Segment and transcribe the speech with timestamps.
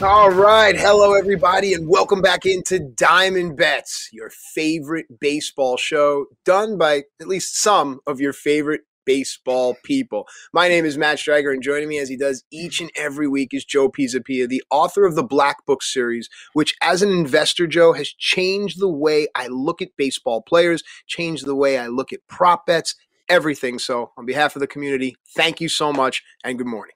[0.00, 0.76] All right.
[0.76, 7.26] Hello, everybody, and welcome back into Diamond Bets, your favorite baseball show done by at
[7.26, 10.28] least some of your favorite baseball people.
[10.52, 13.52] My name is Matt Striker, and joining me as he does each and every week
[13.52, 17.92] is Joe Pisapia, the author of the Black Book series, which, as an investor, Joe,
[17.92, 22.20] has changed the way I look at baseball players, changed the way I look at
[22.28, 22.94] prop bets,
[23.28, 23.80] everything.
[23.80, 26.92] So, on behalf of the community, thank you so much, and good morning.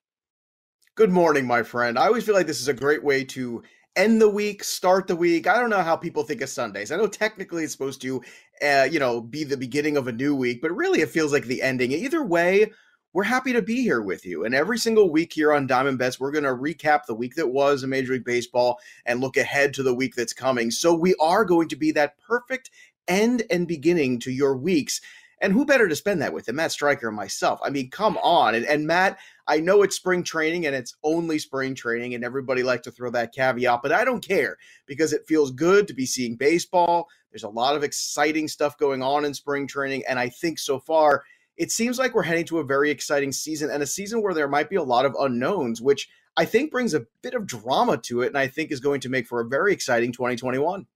[0.94, 1.98] Good morning, my friend.
[1.98, 3.62] I always feel like this is a great way to
[3.96, 5.46] end the week, start the week.
[5.46, 6.92] I don't know how people think of Sundays.
[6.92, 8.20] I know technically it's supposed to,
[8.62, 11.46] uh, you know, be the beginning of a new week, but really it feels like
[11.46, 11.92] the ending.
[11.92, 12.70] Either way,
[13.14, 14.44] we're happy to be here with you.
[14.44, 17.48] And every single week here on Diamond Bets, we're going to recap the week that
[17.48, 20.70] was in Major League Baseball and look ahead to the week that's coming.
[20.70, 22.70] So we are going to be that perfect
[23.08, 25.00] end and beginning to your weeks.
[25.42, 27.58] And who better to spend that with than Matt Striker and myself?
[27.64, 28.54] I mean, come on.
[28.54, 32.62] And, and Matt, I know it's spring training and it's only spring training, and everybody
[32.62, 36.06] likes to throw that caveat, but I don't care because it feels good to be
[36.06, 37.08] seeing baseball.
[37.32, 40.04] There's a lot of exciting stuff going on in spring training.
[40.08, 41.24] And I think so far,
[41.56, 44.48] it seems like we're heading to a very exciting season and a season where there
[44.48, 48.22] might be a lot of unknowns, which I think brings a bit of drama to
[48.22, 48.28] it.
[48.28, 50.86] And I think is going to make for a very exciting 2021.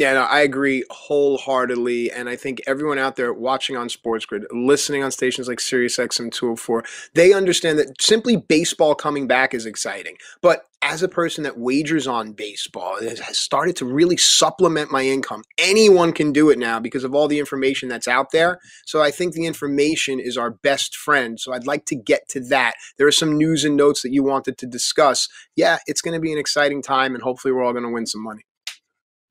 [0.00, 2.10] Yeah, no, I agree wholeheartedly.
[2.10, 6.32] And I think everyone out there watching on Sports Grid, listening on stations like SiriusXM
[6.32, 10.16] 204, they understand that simply baseball coming back is exciting.
[10.40, 15.02] But as a person that wagers on baseball, and has started to really supplement my
[15.02, 15.42] income.
[15.58, 18.58] Anyone can do it now because of all the information that's out there.
[18.86, 21.38] So I think the information is our best friend.
[21.38, 22.72] So I'd like to get to that.
[22.96, 25.28] There are some news and notes that you wanted to discuss.
[25.56, 28.06] Yeah, it's going to be an exciting time, and hopefully, we're all going to win
[28.06, 28.46] some money.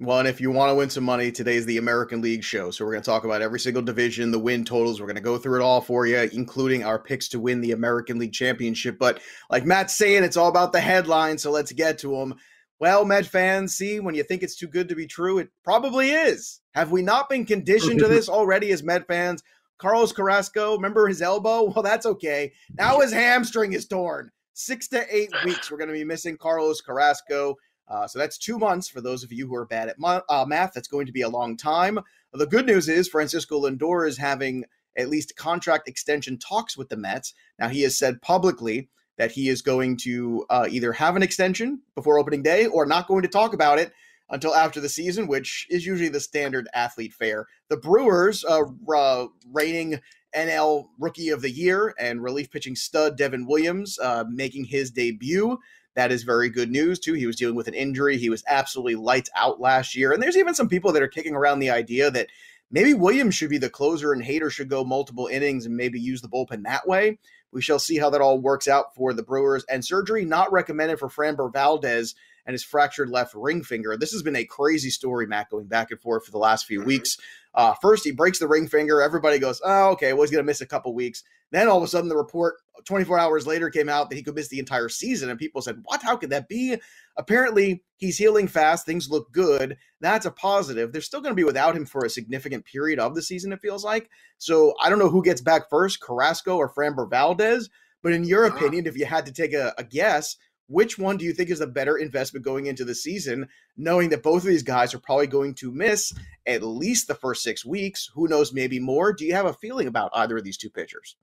[0.01, 2.71] Well, and if you want to win some money, today's the American League show.
[2.71, 5.01] So we're going to talk about every single division, the win totals.
[5.01, 7.73] We're going to go through it all for you, including our picks to win the
[7.73, 8.97] American League championship.
[8.97, 11.41] But like Matt's saying, it's all about the headlines.
[11.41, 12.35] So let's get to them.
[12.79, 16.11] Well, Met fans, see, when you think it's too good to be true, it probably
[16.11, 16.61] is.
[16.75, 19.43] Have we not been conditioned to this already as Met fans?
[19.79, 21.63] Carlos Carrasco, remember his elbow?
[21.63, 22.53] Well, that's okay.
[22.77, 24.31] Now his hamstring is torn.
[24.53, 27.55] Six to eight weeks, we're going to be missing Carlos Carrasco.
[27.89, 30.73] Uh, so that's two months for those of you who are bad at uh, math.
[30.73, 31.99] That's going to be a long time.
[32.33, 36.97] The good news is Francisco Lindor is having at least contract extension talks with the
[36.97, 37.33] Mets.
[37.57, 41.81] Now, he has said publicly that he is going to uh, either have an extension
[41.95, 43.91] before opening day or not going to talk about it
[44.29, 47.47] until after the season, which is usually the standard athlete fare.
[47.69, 48.63] The Brewers, uh,
[48.93, 49.99] uh, reigning
[50.35, 55.57] NL Rookie of the Year and relief pitching stud Devin Williams, uh, making his debut.
[55.99, 57.11] That is very good news, too.
[57.11, 58.17] He was dealing with an injury.
[58.17, 60.13] He was absolutely lights out last year.
[60.13, 62.27] And there's even some people that are kicking around the idea that
[62.71, 66.21] maybe Williams should be the closer and Hader should go multiple innings and maybe use
[66.21, 67.19] the bullpen that way.
[67.51, 69.65] We shall see how that all works out for the Brewers.
[69.69, 72.15] And surgery not recommended for Framber Valdez
[72.45, 73.97] and his fractured left ring finger.
[73.97, 76.79] This has been a crazy story, Matt, going back and forth for the last few
[76.79, 76.87] mm-hmm.
[76.87, 77.17] weeks.
[77.53, 79.01] Uh, first, he breaks the ring finger.
[79.01, 81.25] Everybody goes, oh, okay, well, he's going to miss a couple weeks.
[81.51, 82.55] Then all of a sudden, the report
[82.85, 85.29] 24 hours later came out that he could miss the entire season.
[85.29, 86.03] And people said, What?
[86.03, 86.77] How could that be?
[87.17, 88.85] Apparently, he's healing fast.
[88.85, 89.77] Things look good.
[89.99, 90.91] That's a positive.
[90.91, 93.61] They're still going to be without him for a significant period of the season, it
[93.61, 94.09] feels like.
[94.37, 97.69] So I don't know who gets back first, Carrasco or Framber Valdez.
[98.01, 101.25] But in your opinion, if you had to take a, a guess, which one do
[101.25, 104.63] you think is the better investment going into the season, knowing that both of these
[104.63, 106.13] guys are probably going to miss
[106.45, 108.09] at least the first six weeks?
[108.13, 109.11] Who knows, maybe more?
[109.11, 111.17] Do you have a feeling about either of these two pitchers?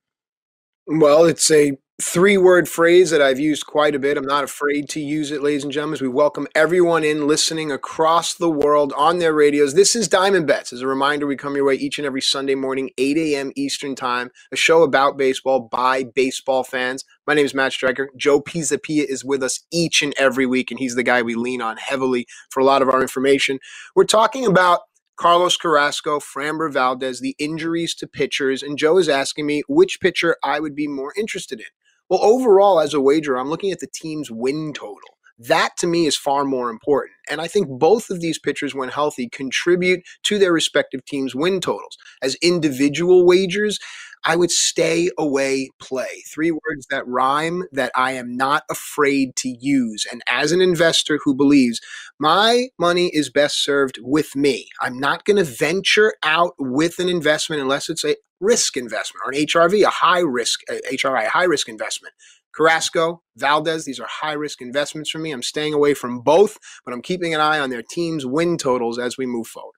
[0.88, 4.16] Well, it's a three word phrase that I've used quite a bit.
[4.16, 5.98] I'm not afraid to use it, ladies and gentlemen.
[6.00, 9.74] We welcome everyone in listening across the world on their radios.
[9.74, 10.72] This is Diamond Bets.
[10.72, 13.50] As a reminder, we come your way each and every Sunday morning, 8 a.m.
[13.56, 17.04] Eastern Time, a show about baseball by baseball fans.
[17.26, 18.08] My name is Matt Striker.
[18.16, 21.60] Joe Pisapia is with us each and every week, and he's the guy we lean
[21.60, 23.58] on heavily for a lot of our information.
[23.96, 24.82] We're talking about
[25.16, 30.36] Carlos Carrasco, Framber Valdez, the injuries to pitchers, and Joe is asking me which pitcher
[30.44, 31.66] I would be more interested in.
[32.08, 35.16] Well, overall, as a wager, I'm looking at the team's win total.
[35.38, 37.14] That to me is far more important.
[37.30, 41.60] And I think both of these pitchers, when healthy, contribute to their respective teams' win
[41.60, 41.98] totals.
[42.22, 43.78] As individual wagers,
[44.26, 46.22] I would stay away play.
[46.28, 50.04] Three words that rhyme that I am not afraid to use.
[50.10, 51.80] And as an investor who believes
[52.18, 57.08] my money is best served with me, I'm not going to venture out with an
[57.08, 61.44] investment unless it's a risk investment or an HRV, a high risk, HRI, a high
[61.44, 62.12] risk investment.
[62.52, 65.30] Carrasco, Valdez, these are high risk investments for me.
[65.30, 68.98] I'm staying away from both, but I'm keeping an eye on their team's win totals
[68.98, 69.75] as we move forward.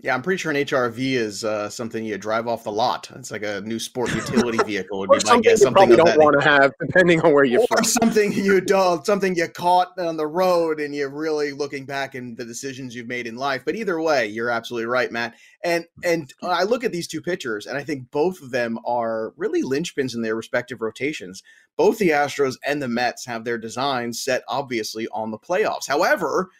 [0.00, 3.10] Yeah, I'm pretty sure an HRV is uh, something you drive off the lot.
[3.16, 5.00] It's like a new sport utility vehicle.
[5.00, 5.60] Would be my guess.
[5.62, 7.84] Something you probably don't want to have, depending on where you're or from.
[7.84, 12.36] something you don't, something you caught on the road, and you're really looking back in
[12.36, 13.62] the decisions you've made in life.
[13.64, 15.34] But either way, you're absolutely right, Matt.
[15.64, 19.32] And and I look at these two pitchers, and I think both of them are
[19.36, 21.42] really linchpins in their respective rotations.
[21.76, 25.88] Both the Astros and the Mets have their designs set, obviously, on the playoffs.
[25.88, 26.50] However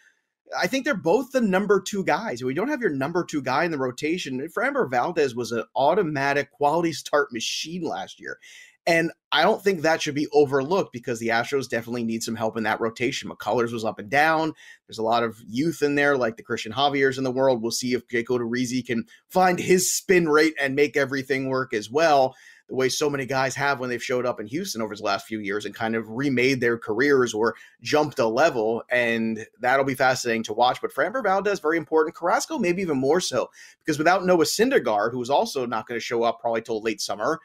[0.57, 2.43] I think they're both the number two guys.
[2.43, 4.47] We don't have your number two guy in the rotation.
[4.49, 8.39] Framber Valdez was an automatic quality start machine last year.
[8.87, 12.57] And I don't think that should be overlooked because the Astros definitely need some help
[12.57, 13.29] in that rotation.
[13.29, 14.53] McCullers was up and down.
[14.87, 17.61] There's a lot of youth in there, like the Cristian Javier's in the world.
[17.61, 21.91] We'll see if Jake Odorizzi can find his spin rate and make everything work as
[21.91, 22.35] well
[22.69, 25.25] the way so many guys have when they've showed up in Houston over the last
[25.25, 28.83] few years and kind of remade their careers or jumped a level.
[28.89, 30.79] And that'll be fascinating to watch.
[30.81, 32.15] But Framber Valdez, very important.
[32.15, 33.49] Carrasco, maybe even more so,
[33.79, 37.01] because without Noah Syndergaard, who is also not going to show up probably till late
[37.01, 37.39] summer,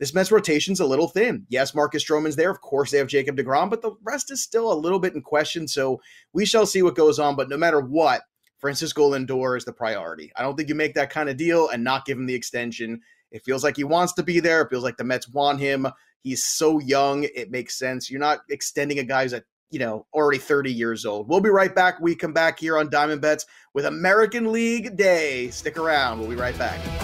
[0.00, 1.46] this Mets rotation's a little thin.
[1.48, 2.50] Yes, Marcus Stroman's there.
[2.50, 5.22] Of course, they have Jacob DeGrom, but the rest is still a little bit in
[5.22, 5.68] question.
[5.68, 6.00] So
[6.32, 7.36] we shall see what goes on.
[7.36, 8.22] But no matter what,
[8.58, 10.32] Francisco Lindor is the priority.
[10.34, 13.02] I don't think you make that kind of deal and not give him the extension
[13.34, 14.62] it feels like he wants to be there.
[14.62, 15.86] It feels like the Mets want him.
[16.22, 17.24] He's so young.
[17.34, 18.10] It makes sense.
[18.10, 21.28] You're not extending a guy who's at you know, already 30 years old.
[21.28, 21.98] We'll be right back.
[22.00, 25.50] We come back here on Diamond Bets with American League Day.
[25.50, 26.20] Stick around.
[26.20, 27.03] We'll be right back.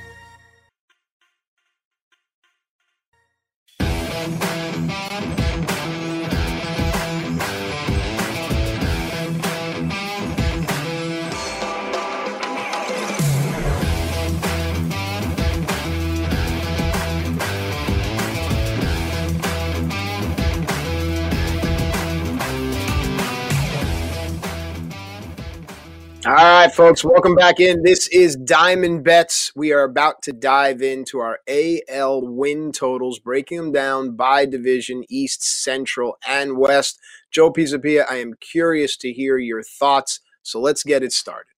[26.31, 27.83] All right, folks, welcome back in.
[27.83, 29.51] This is Diamond Bets.
[29.53, 35.03] We are about to dive into our AL win totals, breaking them down by division,
[35.09, 37.01] East, Central, and West.
[37.31, 41.51] Joe Pisapia, I am curious to hear your thoughts, so let's get it started.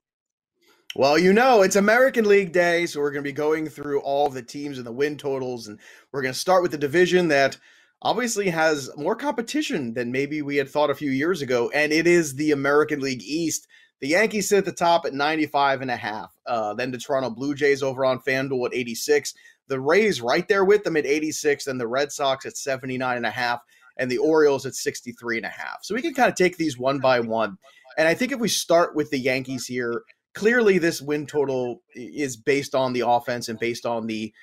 [0.95, 4.27] Well, you know, it's American League Day, so we're going to be going through all
[4.27, 5.79] the teams and the win totals, and
[6.11, 7.59] we're going to start with the division that
[8.01, 12.07] obviously has more competition than maybe we had thought a few years ago, and it
[12.07, 13.67] is the American League East.
[14.03, 16.37] The Yankees sit at the top at 95 and a half.
[16.45, 19.33] Uh, then the Toronto Blue Jays over on FanDuel at 86.
[19.69, 23.25] The Rays right there with them at 86, and the Red Sox at 79 and
[23.25, 23.61] a half,
[23.95, 25.85] and the Orioles at 63 and a half.
[25.85, 27.57] So we can kind of take these one by one.
[27.97, 32.35] And I think if we start with the Yankees here, clearly this win total is
[32.35, 34.33] based on the offense and based on the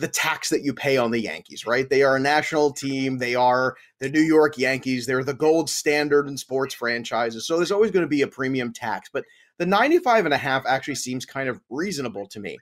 [0.00, 1.88] the tax that you pay on the Yankees, right?
[1.88, 3.18] They are a national team.
[3.18, 5.06] They are the New York Yankees.
[5.06, 7.46] They're the gold standard in sports franchises.
[7.46, 9.10] So there's always going to be a premium tax.
[9.12, 9.24] But
[9.58, 12.58] the 95 and a half actually seems kind of reasonable to me.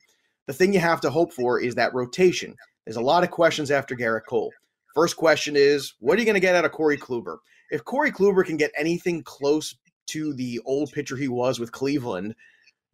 [0.47, 2.57] The thing you have to hope for is that rotation.
[2.85, 4.53] There's a lot of questions after Gerrit Cole.
[4.95, 7.39] First question is, what are you going to get out of Corey Kluber?
[7.71, 9.77] If Corey Kluber can get anything close
[10.09, 12.35] to the old pitcher he was with Cleveland,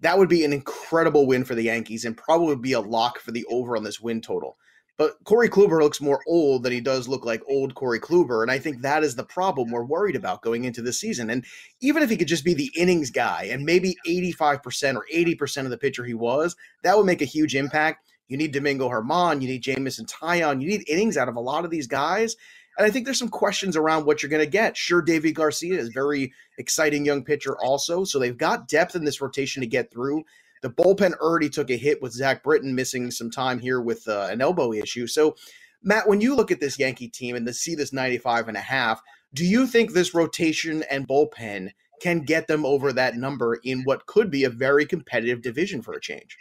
[0.04, 3.32] that would be an incredible win for the Yankees and probably be a lock for
[3.32, 4.58] the over on this win total.
[4.98, 8.42] But Corey Kluber looks more old than he does look like old Corey Kluber.
[8.42, 11.30] And I think that is the problem we're worried about going into the season.
[11.30, 11.42] And
[11.80, 15.70] even if he could just be the innings guy and maybe 85% or 80% of
[15.70, 18.06] the pitcher he was, that would make a huge impact.
[18.28, 21.64] You need Domingo German, you need Jameson Taillon, you need innings out of a lot
[21.64, 22.36] of these guys.
[22.76, 24.76] And I think there's some questions around what you're going to get.
[24.76, 28.04] Sure, Deivi Garcia is very exciting young pitcher also.
[28.04, 30.24] So they've got depth in this rotation to get through.
[30.62, 34.28] The bullpen already took a hit with Zach Britton missing some time here with uh,
[34.30, 35.06] an elbow issue.
[35.06, 35.36] So
[35.82, 39.02] Matt, when you look at this Yankee team and see this 95 and a half,
[39.34, 44.06] do you think this rotation and bullpen can get them over that number in what
[44.06, 46.38] could be a very competitive division for a change?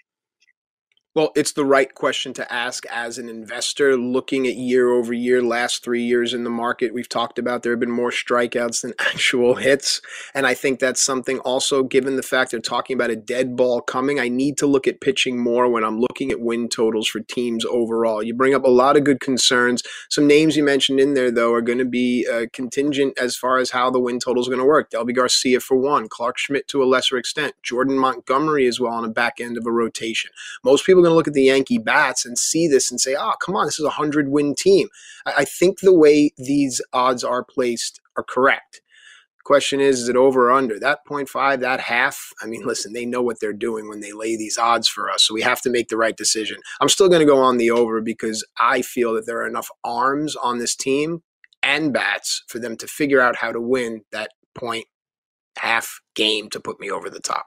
[1.16, 5.44] Well, it's the right question to ask as an investor looking at year over year,
[5.44, 6.92] last three years in the market.
[6.92, 10.02] We've talked about there have been more strikeouts than actual hits.
[10.34, 13.80] And I think that's something also, given the fact they're talking about a dead ball
[13.80, 17.20] coming, I need to look at pitching more when I'm looking at win totals for
[17.20, 18.24] teams overall.
[18.24, 19.84] You bring up a lot of good concerns.
[20.10, 23.60] Some names you mentioned in there, though, are going to be uh, contingent as far
[23.60, 24.90] as how the win total is going to work.
[24.90, 29.04] Deivi Garcia for one, Clarke Schmidt to a lesser extent, Jordan Montgomery as well on
[29.04, 30.32] the back end of a rotation.
[30.64, 33.34] Most people going to look at the Yankee bats and see this and say, oh,
[33.42, 34.88] come on, this is a 100 win team.
[35.26, 38.82] I, I think the way these odds are placed are correct.
[39.38, 40.80] The question is, is it over or under?
[40.80, 42.30] That 0.5, that half?
[42.42, 45.24] I mean, listen, they know what they're doing when they lay these odds for us.
[45.24, 46.58] So we have to make the right decision.
[46.80, 49.70] I'm still going to go on the over because I feel that there are enough
[49.84, 51.24] arms on this team
[51.62, 54.86] and bats for them to figure out how to win that point
[55.58, 57.46] half game to put me over the top.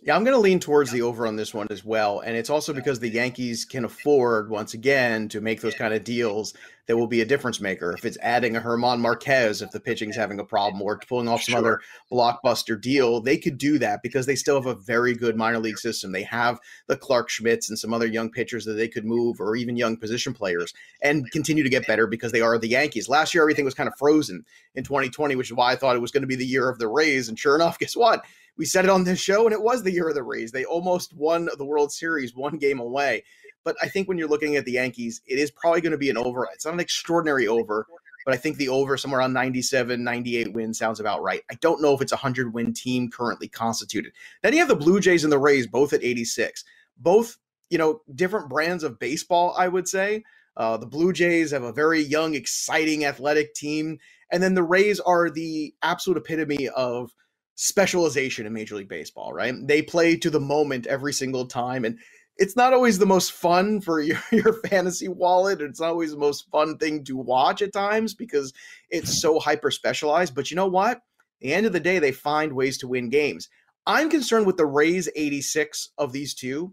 [0.00, 2.20] Yeah, I'm going to lean towards the over on this one as well.
[2.20, 6.04] And it's also because the Yankees can afford, once again, to make those kind of
[6.04, 6.54] deals
[6.86, 7.92] that will be a difference maker.
[7.98, 11.42] If it's adding a German Marquez, if the pitching's having a problem, or pulling off
[11.42, 11.58] some sure.
[11.58, 11.80] other
[12.12, 15.78] blockbuster deal, they could do that because they still have a very good minor league
[15.78, 16.12] system.
[16.12, 19.56] They have the Clarke Schmidts and some other young pitchers that they could move, or
[19.56, 23.08] even young position players, and continue to get better because they are the Yankees.
[23.08, 24.44] Last year, everything was kind of frozen
[24.76, 26.78] in 2020, which is why I thought it was going to be the year of
[26.78, 27.28] the Rays.
[27.28, 28.24] And sure enough, guess what?
[28.58, 30.50] We said it on this show, and it was the year of the Rays.
[30.50, 33.24] They almost won the World Series one game away.
[33.64, 36.10] But I think when you're looking at the Yankees, it is probably going to be
[36.10, 36.46] an over.
[36.52, 37.86] It's not an extraordinary over,
[38.24, 41.42] but I think the over somewhere around 97, 98 wins sounds about right.
[41.50, 44.12] I don't know if it's a 100 win team currently constituted.
[44.42, 46.64] Then you have the Blue Jays and the Rays both at 86.
[46.96, 47.36] Both,
[47.70, 50.24] you know, different brands of baseball, I would say.
[50.56, 53.98] Uh, the Blue Jays have a very young, exciting, athletic team.
[54.32, 57.14] And then the Rays are the absolute epitome of–
[57.60, 59.52] specialization in Major League Baseball, right?
[59.66, 61.84] They play to the moment every single time.
[61.84, 61.98] And
[62.36, 65.60] it's not always the most fun for your, your fantasy wallet.
[65.60, 68.52] It's not always the most fun thing to watch at times because
[68.90, 70.36] it's so hyper specialized.
[70.36, 70.98] But you know what?
[70.98, 71.02] At
[71.40, 73.48] the end of the day, they find ways to win games.
[73.86, 76.72] I'm concerned with the Rays 86 of these two.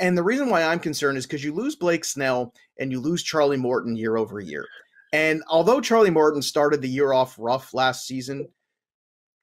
[0.00, 3.22] And the reason why I'm concerned is because you lose Blake Snell and you lose
[3.22, 4.64] Charlie Morton year over year.
[5.12, 8.48] And although Charlie Morton started the year off rough last season,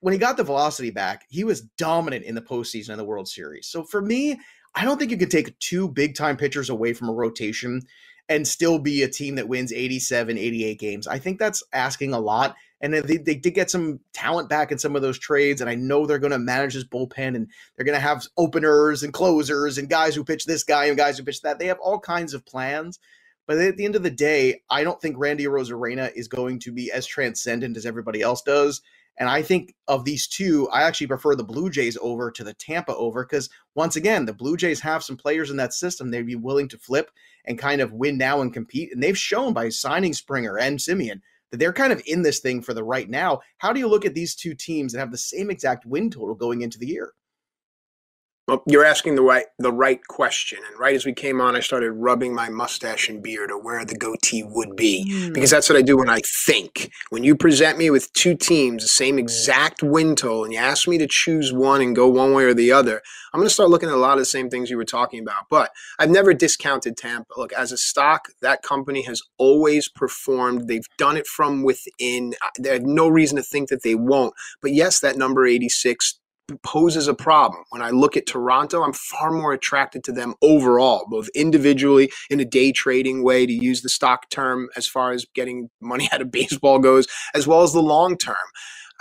[0.02, 3.28] when he got the velocity back, he was dominant in the postseason and the World
[3.28, 3.68] Series.
[3.68, 4.40] So for me,
[4.76, 7.82] I don't think you could take two big time pitchers away from a rotation
[8.30, 11.08] and still be a team that wins 87, 88 games.
[11.08, 12.56] I think that's asking a lot.
[12.80, 15.60] And they, they did get some talent back in some of those trades.
[15.60, 19.04] And I know they're going to manage this bullpen and they're going to have openers
[19.04, 21.60] and closers and guys who pitch this guy and guys who pitch that.
[21.60, 23.00] They have all kinds of plans.
[23.48, 26.72] But at the end of the day, I don't think Randy Arozarena is going to
[26.72, 28.82] be as transcendent as everybody else does.
[29.20, 32.54] And I think of these two, I actually prefer the Blue Jays over to the
[32.54, 36.26] Tampa over because once again, the Blue Jays have some players in that system they'd
[36.26, 37.12] be willing to flip
[37.46, 38.94] and kind of win now and compete.
[38.94, 41.20] And they've shown by signing Springer and Semien
[41.52, 43.42] that they're kind of in this thing for the right now.
[43.58, 46.36] How do you look at these two teams that have the same exact win total
[46.36, 47.12] going into the year?
[48.50, 51.60] Well, you're asking the right the right question, and right as we came on, I
[51.60, 55.32] started rubbing my mustache and beard or where the goatee would be, mm.
[55.32, 56.90] because that's what I do when I think.
[57.12, 60.88] When you present me with two teams, the same exact win total, and you ask
[60.88, 63.04] me to choose one and go one way or the other,
[63.34, 65.20] I'm going to start looking at a lot of the same things you were talking
[65.20, 65.44] about.
[65.52, 67.34] But I've never discounted Tampa.
[67.38, 70.68] Look, as a stock, that company has always performed.
[70.68, 72.34] They've done it from within.
[72.44, 74.34] I have no reason to think that they won't.
[74.60, 76.19] But yes, that number 86
[76.64, 77.64] poses a problem.
[77.70, 82.40] When I look at Toronto, I'm far more attracted to them overall, both individually in
[82.40, 86.22] a day trading way, to use the stock term as far as getting money out
[86.22, 88.38] of baseball goes, as well as the long term.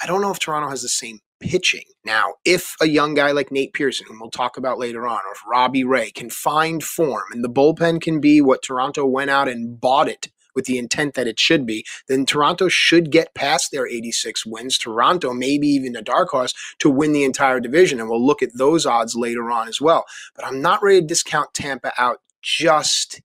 [0.02, 1.84] I don't know if Toronto has the same pitching.
[2.04, 5.32] Now, if a young guy like Nate Pearson, whom we'll talk about later on, or
[5.32, 9.48] if Robbie Ray can find form and the bullpen can be what Toronto went out
[9.48, 10.28] and bought it
[10.58, 14.76] with the intent that it should be, then Toronto should get past their 86 wins.
[14.76, 18.00] Toronto, maybe even a dark horse, to win the entire division.
[18.00, 20.04] And we'll look at those odds later on as well.
[20.34, 23.20] But I'm not ready to discount Tampa out just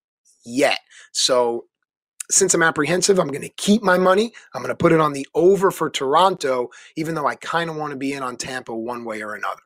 [0.46, 0.78] yet.
[1.12, 1.66] So
[2.30, 4.32] since I'm apprehensive, I'm going to keep my money.
[4.54, 7.78] I'm going to put it on the over for Toronto, even though I kind of
[7.78, 9.64] want to be in on Tampa one way or another.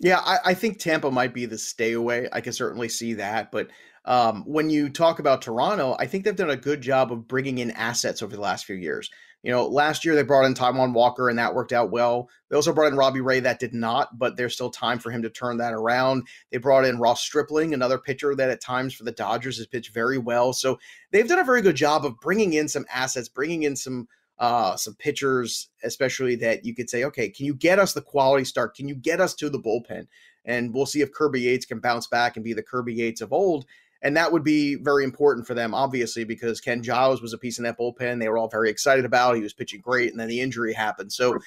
[0.00, 2.28] Yeah, I, I, think Tampa might be the stay away.
[2.32, 3.50] I can certainly see that.
[3.50, 3.68] But
[4.08, 7.58] um, when you talk about Toronto, I think they've done a good job of bringing
[7.58, 9.10] in assets over the last few years.
[9.42, 12.30] You know, last year they brought in Taijuan Walker and that worked out well.
[12.48, 15.20] They also brought in Robbie Ray that did not, but there's still time for him
[15.22, 16.26] to turn that around.
[16.50, 19.92] They brought in Ross Stripling, another pitcher that at times for the Dodgers has pitched
[19.92, 20.54] very well.
[20.54, 20.78] So
[21.12, 24.76] they've done a very good job of bringing in some assets, bringing in some uh,
[24.76, 28.74] some pitchers, especially that you could say, okay, can you get us the quality start?
[28.74, 30.06] Can you get us to the bullpen?
[30.44, 33.32] And we'll see if Kirby Yates can bounce back and be the Kirby Yates of
[33.32, 33.66] old.
[34.00, 37.58] And that would be very important for them, obviously, because Ken Giles was a piece
[37.58, 38.20] in that bullpen.
[38.20, 39.34] They were all very excited about.
[39.34, 41.12] He was pitching great, and then the injury happened.
[41.12, 41.38] So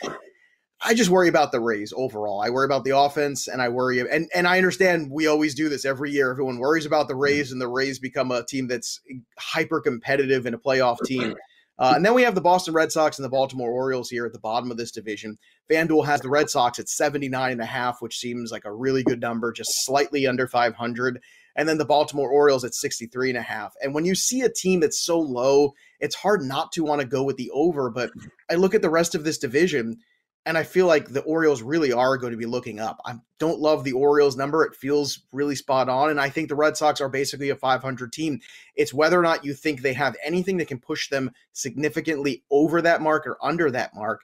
[0.82, 2.42] I just worry about the Rays overall.
[2.42, 5.70] I worry about the offense, and I worry, and and I understand we always do
[5.70, 6.32] this every year.
[6.32, 9.00] Everyone worries about the Rays, and the Rays become a team that's
[9.38, 11.36] hyper competitive in a playoff team.
[11.80, 14.34] Uh, and then we have the Boston Red Sox and the Baltimore Orioles here at
[14.34, 15.38] the bottom of this division.
[15.68, 19.02] FanDuel has the Red Sox at 79 and a half, which seems like a really
[19.02, 21.20] good number, just slightly under 500
[21.56, 23.74] and then the Baltimore Orioles at 63 and a half.
[23.82, 27.08] And when you see a team that's so low, it's hard not to want to
[27.08, 28.12] go with the over, but
[28.50, 30.00] I look at the rest of this division
[30.46, 33.00] and I feel like the Orioles really are going to be looking up.
[33.06, 34.64] I don't love the Orioles number.
[34.64, 36.10] It feels really spot on.
[36.10, 38.42] And I think the Red Sox are basically a 500 team.
[38.76, 42.82] It's whether or not you think they have anything that can push them significantly over
[42.82, 44.24] that mark or under that mark.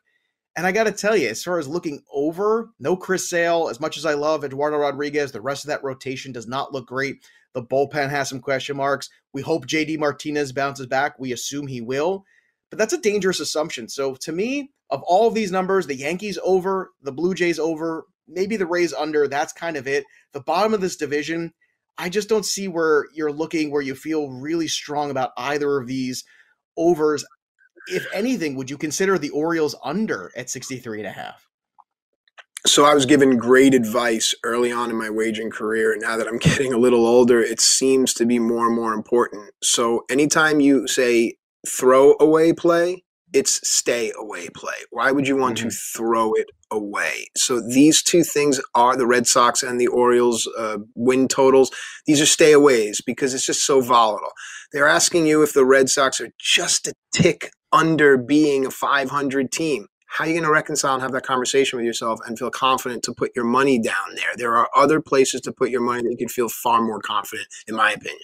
[0.58, 3.68] And I got to tell you, as far as looking over, no Chris Sale.
[3.70, 6.88] As much as I love Eduardo Rodriguez, the rest of that rotation does not look
[6.88, 7.18] great.
[7.54, 9.08] The bullpen has some question marks.
[9.34, 11.20] We hope JD Martinez bounces back.
[11.20, 12.26] We assume he will,
[12.72, 13.88] but that's a dangerous assumption.
[13.88, 18.06] So to me, of all of these numbers, the Yankees over, the Blue Jays over,
[18.28, 20.06] maybe the Rays under, that's kind of it.
[20.34, 21.54] The bottom of this division,
[22.00, 25.86] I just don't see where you're looking where you feel really strong about either of
[25.88, 26.24] these
[26.76, 27.26] overs
[27.88, 31.48] if anything, would you consider the Orioles under at 63 and a half?
[32.66, 35.94] So I was given great advice early on in my waging career.
[35.94, 38.94] And now that I'm getting a little older, it seems to be more and more
[38.94, 39.52] important.
[39.64, 41.36] So anytime you say
[41.68, 43.04] throw away play,
[43.38, 44.74] it's stay away play.
[44.90, 45.70] Why would you want mm-hmm.
[45.70, 47.28] to throw it away?
[47.38, 51.70] So these two things are the Red Sox and the Orioles uh, win totals.
[52.08, 54.32] These are stay aways because it's just so volatile.
[54.74, 59.52] They're asking you if the Red Sox are just a tick under being a 500
[59.52, 59.86] team.
[60.08, 63.04] How are you going to reconcile and have that conversation with yourself and feel confident
[63.04, 64.32] to put your money down there?
[64.36, 67.48] There are other places to put your money that you can feel far more confident,
[67.68, 68.20] in my opinion.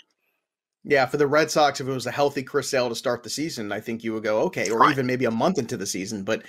[0.86, 3.30] Yeah, for the Red Sox, if it was a healthy Chris Sale to start the
[3.30, 4.92] season, I think you would go okay, or Fine.
[4.92, 6.24] even maybe a month into the season.
[6.24, 6.44] But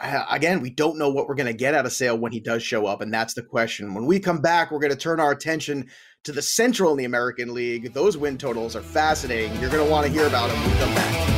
[0.00, 2.40] uh, again, we don't know what we're going to get out of Sale when he
[2.40, 3.94] does show up, and that's the question.
[3.94, 5.88] When we come back, we're going to turn our attention
[6.24, 7.94] to the Central in the American League.
[7.94, 9.58] Those win totals are fascinating.
[9.58, 11.37] You're going to want to hear about them we come back.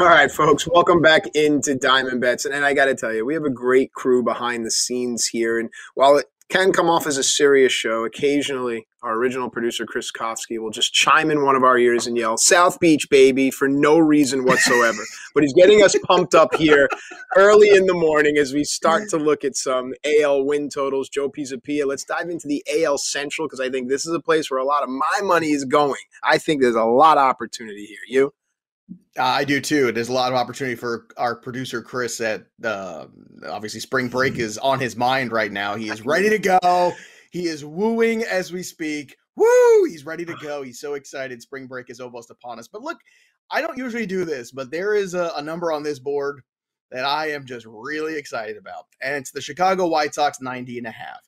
[0.00, 2.44] All right, folks, welcome back into Diamond Bets.
[2.44, 5.26] And, and I got to tell you, we have a great crew behind the scenes
[5.26, 5.58] here.
[5.58, 10.12] And while it can come off as a serious show, occasionally our original producer, Chris
[10.12, 13.66] Kofsky, will just chime in one of our ears and yell, South Beach, baby, for
[13.66, 15.02] no reason whatsoever.
[15.34, 16.88] but he's getting us pumped up here
[17.36, 21.08] early in the morning as we start to look at some AL win totals.
[21.08, 24.48] Joe Pisapia, let's dive into the AL Central because I think this is a place
[24.48, 26.02] where a lot of my money is going.
[26.22, 27.98] I think there's a lot of opportunity here.
[28.06, 28.32] You?
[29.18, 29.92] I do too.
[29.92, 32.20] There's a lot of opportunity for our producer Chris.
[32.20, 33.06] At uh,
[33.48, 35.74] obviously, spring break is on his mind right now.
[35.74, 36.92] He is ready to go.
[37.30, 39.16] He is wooing as we speak.
[39.36, 39.84] Woo!
[39.84, 40.62] He's ready to go.
[40.62, 41.42] He's so excited.
[41.42, 42.68] Spring break is almost upon us.
[42.68, 42.98] But look,
[43.50, 46.42] I don't usually do this, but there is a, a number on this board
[46.90, 50.86] that I am just really excited about, and it's the Chicago White Sox 90 and
[50.86, 51.20] a half.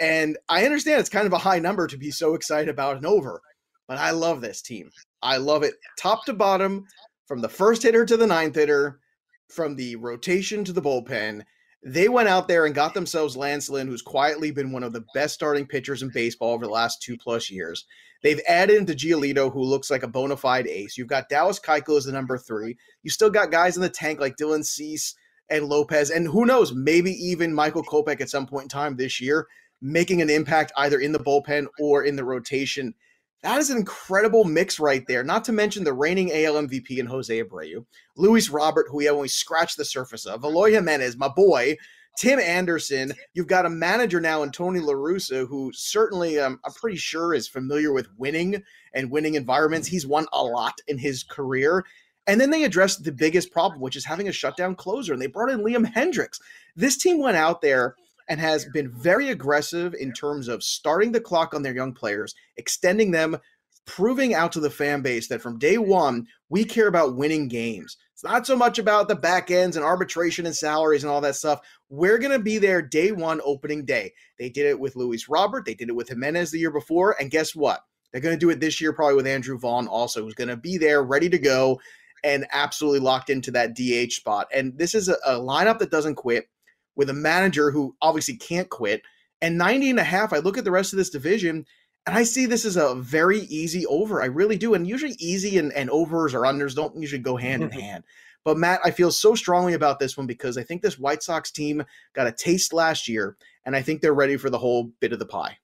[0.00, 3.06] And I understand it's kind of a high number to be so excited about an
[3.06, 3.40] over,
[3.86, 4.90] but I love this team.
[5.22, 6.86] I love it top to bottom,
[7.26, 9.00] from the first hitter to the ninth hitter,
[9.48, 11.44] from the rotation to the bullpen.
[11.82, 15.04] They went out there and got themselves Lance Lynn, who's quietly been one of the
[15.14, 17.86] best starting pitchers in baseball over the last two plus years.
[18.22, 20.98] They've added into Giolito, who looks like a bona fide ace.
[20.98, 22.76] You've got Dallas Keuchel as the number three.
[23.04, 25.14] You still got guys in the tank like Dylan Cease,
[25.50, 29.20] and Lopez, and who knows, maybe even Michael Kopech at some point in time this
[29.20, 29.46] year,
[29.80, 32.94] making an impact either in the bullpen or in the rotation.
[33.42, 35.22] That is an incredible mix right there.
[35.22, 37.84] Not to mention the reigning AL MVP in Jose Abreu,
[38.16, 41.76] Luis Robert, who we only scratched the surface of, Eloy Jimenez, my boy,
[42.18, 43.12] Tim Anderson.
[43.34, 47.32] You've got a manager now in Tony La Russa, who certainly um, I'm pretty sure
[47.32, 48.60] is familiar with winning
[48.92, 49.86] and winning environments.
[49.86, 51.84] He's won a lot in his career.
[52.26, 55.12] And then they addressed the biggest problem, which is having a shutdown closer.
[55.12, 56.40] And they brought in Liam Hendriks.
[56.74, 57.94] This team went out there
[58.28, 62.34] and has been very aggressive in terms of starting the clock on their young players,
[62.56, 63.38] extending them,
[63.86, 67.96] proving out to the fan base that from day one, we care about winning games.
[68.12, 71.36] It's not so much about the back ends and arbitration and salaries and all that
[71.36, 71.60] stuff.
[71.88, 74.12] We're going to be there day one, opening day.
[74.38, 75.64] They did it with Luis Robert.
[75.64, 77.16] They did it with Jimenez the year before.
[77.18, 77.80] And guess what?
[78.12, 80.56] They're going to do it this year, probably with Andrew Vaughn, also, who's going to
[80.56, 81.80] be there, ready to go,
[82.24, 84.48] and absolutely locked into that DH spot.
[84.52, 86.48] And this is a, a lineup that doesn't quit
[86.98, 89.02] with a manager who obviously can't quit.
[89.40, 91.64] And 90 and a half, I look at the rest of this division
[92.06, 94.20] and I see this as a very easy over.
[94.20, 94.74] I really do.
[94.74, 98.04] And usually easy and, and overs or unders don't usually go hand in hand.
[98.44, 101.50] But Matt, I feel so strongly about this one because I think this White Sox
[101.50, 101.84] team
[102.14, 105.18] got a taste last year, and I think they're ready for the whole bit of
[105.18, 105.58] the pie.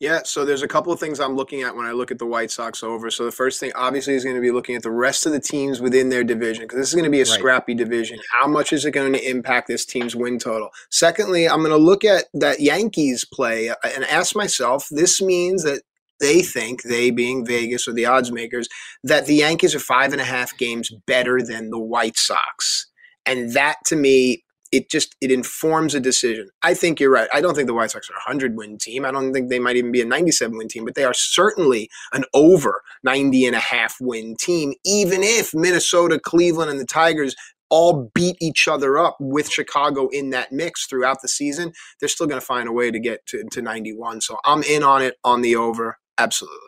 [0.00, 2.24] Yeah, so there's a couple of things I'm looking at when I look at the
[2.24, 3.10] White Sox over.
[3.10, 5.40] So the first thing, obviously, is going to be looking at the rest of the
[5.40, 7.38] teams within their division because this is going to be a right.
[7.38, 8.18] scrappy division.
[8.32, 10.70] How much is it going to impact this team's win total?
[10.90, 15.64] Secondly, I'm going to look at that Yankees play uh, and ask myself, this means
[15.64, 15.82] that
[16.18, 18.68] they think, they being Vegas or the odds makers,
[19.04, 22.86] that the Yankees are five and a half games better than the White Sox.
[23.26, 26.48] And that to me it just it informs a decision.
[26.62, 27.28] I think you're right.
[27.32, 29.04] I don't think the White Sox are a 100 win team.
[29.04, 31.90] I don't think they might even be a 97 win team, but they are certainly
[32.12, 37.34] an over 90 and a half win team even if Minnesota, Cleveland and the Tigers
[37.70, 42.26] all beat each other up with Chicago in that mix throughout the season, they're still
[42.26, 44.20] going to find a way to get to, to 91.
[44.20, 45.98] So I'm in on it on the over.
[46.18, 46.58] Absolutely.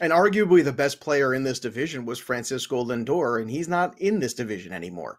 [0.00, 4.18] And arguably the best player in this division was Francisco Lindor, and he's not in
[4.18, 5.18] this division anymore.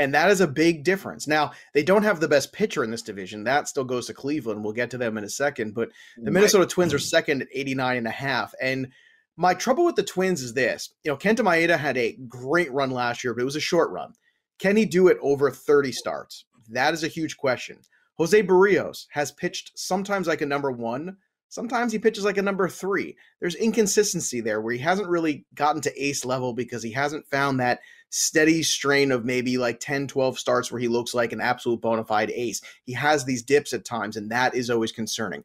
[0.00, 1.28] And that is a big difference.
[1.28, 3.44] Now, they don't have the best pitcher in this division.
[3.44, 4.64] That still goes to Cleveland.
[4.64, 5.74] We'll get to them in a second.
[5.74, 8.54] But the Minnesota Twins are second at 89 and a half.
[8.62, 8.92] And
[9.36, 10.88] my trouble with the Twins is this.
[11.04, 13.90] You know, Kenta Maeda had a great run last year, but it was a short
[13.90, 14.14] run.
[14.58, 16.46] Can he do it over 30 starts?
[16.70, 17.80] That is a huge question.
[18.16, 21.18] Jose Berrios has pitched sometimes like a number one,
[21.50, 23.16] sometimes he pitches like a number three.
[23.40, 27.60] There's inconsistency there where he hasn't really gotten to ace level because he hasn't found
[27.60, 31.80] that steady strain of maybe like 10, 12 starts where he looks like an absolute
[31.80, 32.62] bona fide ace.
[32.84, 35.44] He has these dips at times, and that is always concerning.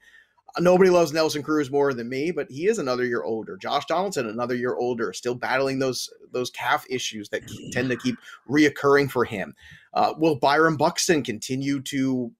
[0.57, 3.57] Nobody loves Nelson Cruz more than me, but he is another year older.
[3.57, 7.41] Josh Donaldson, another year older, still battling those those calf issues that
[7.73, 8.15] tend to keep
[8.49, 9.53] reoccurring for him.
[9.93, 12.31] Uh, will Byron Buxton continue to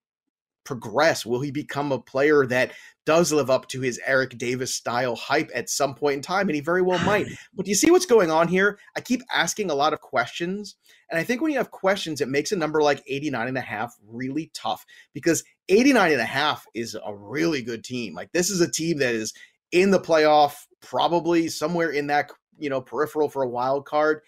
[0.64, 1.26] progress?
[1.26, 2.72] Will he become a player that
[3.06, 6.48] does live up to his Eric Davis style hype at some point in time?
[6.48, 7.28] And he very well might.
[7.54, 8.78] But do you see what's going on here?
[8.96, 10.76] I keep asking a lot of questions.
[11.10, 13.62] And I think when you have questions, it makes a number like 89 and a
[13.62, 18.14] half really tough because 89 and a half is a really good team.
[18.14, 19.34] Like this is a team that is
[19.72, 24.22] in the playoff, probably somewhere in that, you know, peripheral for a wild card.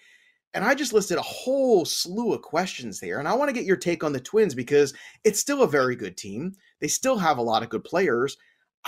[0.54, 3.18] And I just listed a whole slew of questions there.
[3.18, 5.94] And I want to get your take on the Twins because it's still a very
[5.94, 6.54] good team.
[6.80, 8.36] They still have a lot of good players.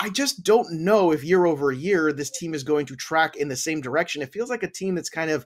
[0.01, 3.49] I just don't know if year over year this team is going to track in
[3.49, 4.23] the same direction.
[4.23, 5.45] It feels like a team that's kind of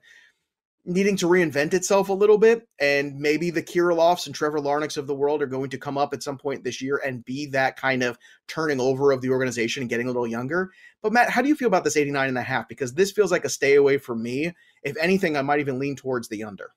[0.86, 2.65] needing to reinvent itself a little bit.
[2.80, 6.13] And maybe the Kirilloffs and Trevor Larnachs of the world are going to come up
[6.13, 9.84] at some point this year and be that kind of turning over of the organization
[9.84, 10.72] and getting a little younger.
[11.04, 12.70] But Matt, how do you feel about this 89 and a half?
[12.70, 14.54] Because this feels like a stay away for me.
[14.84, 16.72] If anything, I might even lean towards the under.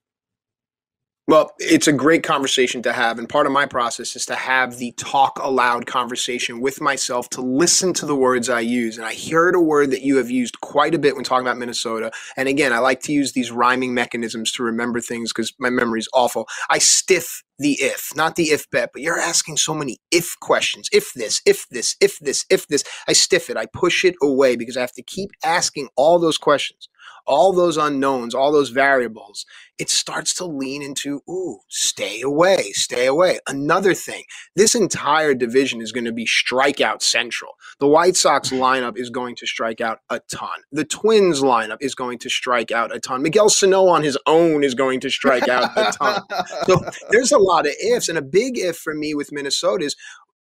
[1.28, 3.18] Well, it's a great conversation to have.
[3.18, 7.42] And part of my process is to have the talk aloud conversation with myself to
[7.42, 8.96] listen to the words I use.
[8.96, 11.58] And I heard a word that you have used quite a bit when talking about
[11.58, 12.12] Minnesota.
[12.38, 16.00] And again, I like to use these rhyming mechanisms to remember things because my memory
[16.00, 16.48] is awful.
[16.70, 20.88] I stiff the if, not the if bet, but you're asking so many if questions.
[20.92, 22.84] If this, if this, if this, if this.
[23.08, 23.58] I stiff it.
[23.58, 26.88] I push it away because I have to keep asking all those questions
[27.28, 29.44] all those unknowns, all those variables,
[29.78, 33.38] it starts to lean into, ooh, stay away, stay away.
[33.46, 34.24] Another thing,
[34.56, 37.52] this entire division is going to be strikeout central.
[37.78, 40.62] The White Sox lineup is going to strike out a ton.
[40.72, 43.22] The Twins lineup is going to strike out a ton.
[43.22, 46.22] Miguel Sano on his own is going to strike out a ton.
[46.66, 48.08] so there's a lot of ifs.
[48.08, 49.96] And a big if for me with Minnesota is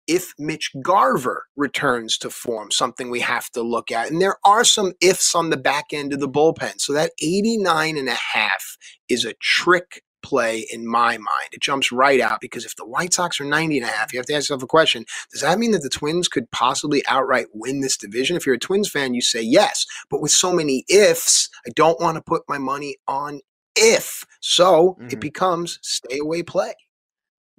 [0.06, 4.10] if Mitch Garver returns to form, something we have to look at.
[4.10, 6.80] And there are some ifs on the back end of the bullpen.
[6.80, 8.76] So that 89 and a half
[9.08, 11.48] is a trick play in my mind.
[11.52, 14.18] It jumps right out because if the White Sox are 90 and a half, you
[14.18, 15.04] have to ask yourself a question.
[15.30, 18.36] Does that mean that the Twins could possibly outright win this division?
[18.36, 19.84] If you're a Twins fan, you say yes.
[20.10, 23.40] But with so many ifs, I don't want to put my money on
[23.76, 24.24] if.
[24.40, 25.08] So mm-hmm.
[25.10, 26.74] it becomes stay away play.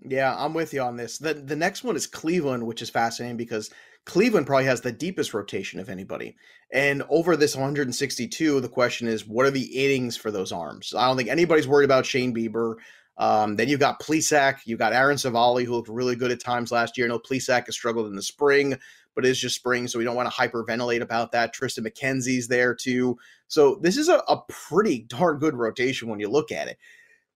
[0.03, 1.17] Yeah, I'm with you on this.
[1.17, 3.71] The the next one is Cleveland, which is fascinating because
[4.05, 6.35] Cleveland probably has the deepest rotation of anybody.
[6.71, 10.93] And over this 162, the question is, what are the innings for those arms?
[10.95, 12.75] I don't think anybody's worried about Shane Bieber.
[13.17, 16.71] Um, then you've got Plesac, you've got Aaron Civale, who looked really good at times
[16.71, 17.07] last year.
[17.07, 18.77] I know Plesac has struggled in the spring,
[19.15, 21.55] but it's just spring, so we don't want to hyperventilate about that.
[21.55, 23.17] Triston McKenzie's there too.
[23.47, 26.77] So this is a, a pretty darn good rotation when you look at it.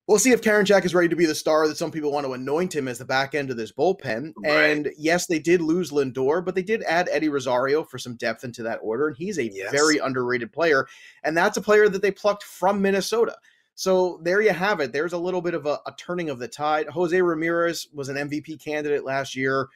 [0.10, 2.34] We'll see if Karinchak is ready to be the star that some people want to
[2.34, 4.34] anoint him as the back end of this bullpen.
[4.38, 4.72] Right.
[4.72, 8.44] And yes, they did lose Lindor, but they did add Eddie Rosario for some depth
[8.44, 9.10] into that order.
[9.10, 9.72] And he's a yes.
[9.72, 10.88] very underrated player.
[11.24, 13.38] And that's a player that they plucked from Minnesota.
[13.76, 14.92] So there you have it.
[14.92, 16.88] There's a little bit of a, a turning of the tide.
[16.88, 19.68] Jose Ramirez was an MVP candidate last year.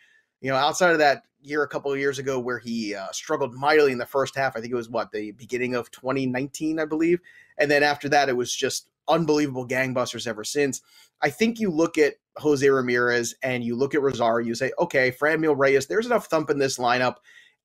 [0.41, 3.53] You know, outside of that year a couple of years ago where he uh, struggled
[3.53, 6.85] mightily in the first half, I think it was what, the beginning of 2019, I
[6.85, 7.19] believe.
[7.59, 10.81] And then after that, it was just unbelievable gangbusters ever since.
[11.21, 15.11] I think you look at Jose Ramirez and you look at Rosario, you say, okay,
[15.11, 17.15] Franmil Reyes, there's enough thump in this lineup.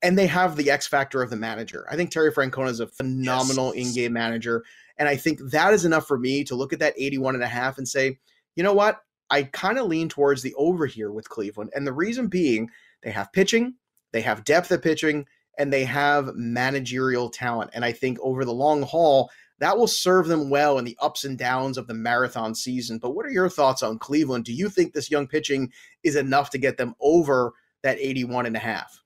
[0.01, 1.85] And they have the X factor of the manager.
[1.91, 3.87] I think Terry Francona is a phenomenal yes.
[3.87, 4.63] in-game manager.
[4.97, 7.47] And I think that is enough for me to look at that 81 and a
[7.47, 8.17] half and say,
[8.55, 9.01] you know what?
[9.29, 11.71] I kind of lean towards the over here with Cleveland.
[11.75, 12.69] And the reason being
[13.03, 13.75] they have pitching,
[14.11, 15.25] they have depth of pitching,
[15.57, 17.71] and they have managerial talent.
[17.73, 21.25] And I think over the long haul, that will serve them well in the ups
[21.25, 22.97] and downs of the marathon season.
[22.97, 24.45] But what are your thoughts on Cleveland?
[24.45, 25.71] Do you think this young pitching
[26.03, 29.01] is enough to get them over that 81 and a half?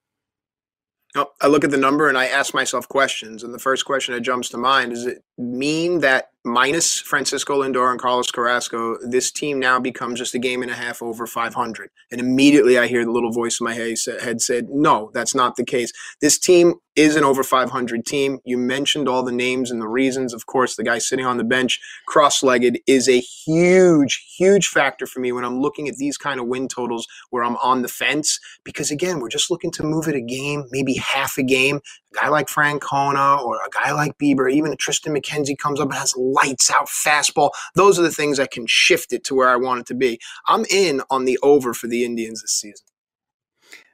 [1.42, 3.44] I look at the number and I ask myself questions.
[3.44, 7.90] And the first question that jumps to mind is it mean that minus Francisco Lindor
[7.90, 11.90] and Carlos Carrasco, this team now becomes just a game and a half over 500.
[12.12, 15.64] And immediately I hear the little voice in my head said, no, that's not the
[15.64, 15.92] case.
[16.22, 18.40] This team is an over 500 team.
[18.46, 20.34] You mentioned all the names and the reasons.
[20.34, 25.08] Of course, the guy sitting on the bench cross legged is a huge, huge factor
[25.08, 27.88] for me when I'm looking at these kind of win totals where I'm on the
[27.88, 28.40] fence.
[28.64, 31.80] Because again, we're just looking to move it a game, maybe half a game.
[32.14, 35.98] A guy like Francona or a guy like Bieber, even Triston McKenzie comes up and
[35.98, 37.52] has lights out fastball.
[37.76, 40.20] Those are the things that can shift it to where I want it to be.
[40.48, 42.86] I'm in on the over for the Indians this season.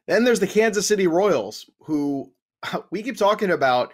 [0.08, 2.32] Then there's the Kansas City Royals, who
[2.92, 3.94] we keep talking about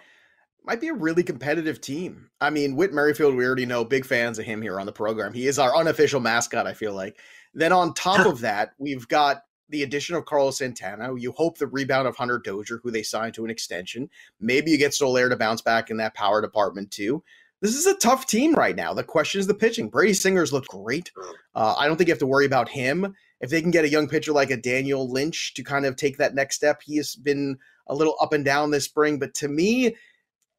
[0.64, 2.28] might be a really competitive team.
[2.40, 5.32] I mean, Whit Merrifield, we already know, big fans of him here on the program.
[5.32, 7.18] He is our unofficial mascot, I feel like.
[7.54, 11.14] Then on top of that, we've got the addition of Carlos Santana.
[11.16, 14.08] You hope the rebound of Hunter Dozier, who they signed to an extension.
[14.40, 17.22] Maybe you get Soler to bounce back in that power department too.
[17.62, 18.92] This is a tough team right now.
[18.92, 19.88] The question is the pitching.
[19.88, 21.10] Brady Singer's looked great.
[21.54, 23.14] Uh, I don't think you have to worry about him.
[23.40, 26.18] If they can get a young pitcher like a Daniel Lynch to kind of take
[26.18, 29.18] that next step, he has been a little up and down this spring.
[29.18, 29.96] But to me,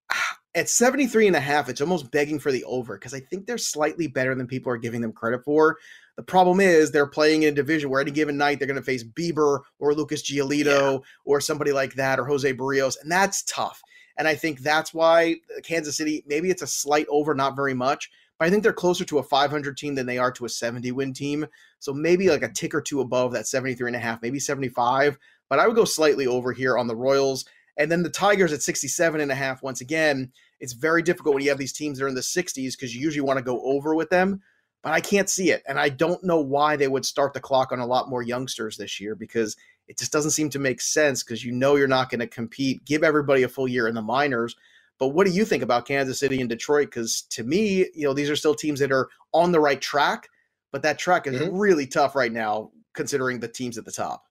[0.56, 3.60] at 73 and a half, it's almost begging for the over because I think they're
[3.60, 5.78] slightly better than people are giving them credit for.
[6.18, 8.84] The problem is they're playing in a division where any given night they're going to
[8.84, 11.00] face Bieber or Lucas Giolito yeah.
[11.26, 13.82] or somebody like that or Jose Berrios, and that's tough.
[14.18, 18.10] And I think that's why Kansas City, maybe it's a slight over, not very much,
[18.40, 20.92] but I think they're closer to a 500 team than they are to a 70
[20.92, 21.46] win team.
[21.80, 25.20] So maybe like a tick or two above that 73 and a half, maybe 75.
[25.50, 27.46] But I would go slightly over here on the Royals.
[27.78, 29.62] And then the Tigers at 67 and a half.
[29.62, 32.72] Once again, it's very difficult when you have these teams that are in the 60s
[32.72, 34.42] because you usually want to go over with them
[34.84, 35.64] but I can't see it.
[35.68, 38.78] And I don't know why they would start the clock on a lot more youngsters
[38.78, 42.10] this year because it just doesn't seem to make sense because you know you're not
[42.10, 44.56] going to compete, give everybody a full year in the minors.
[45.00, 46.88] But what do you think about Kansas City and Detroit?
[46.88, 50.30] Because to me, you know, these are still teams that are on the right track,
[50.72, 51.56] but that track is mm-hmm.
[51.56, 54.27] really tough right now considering the teams at the top.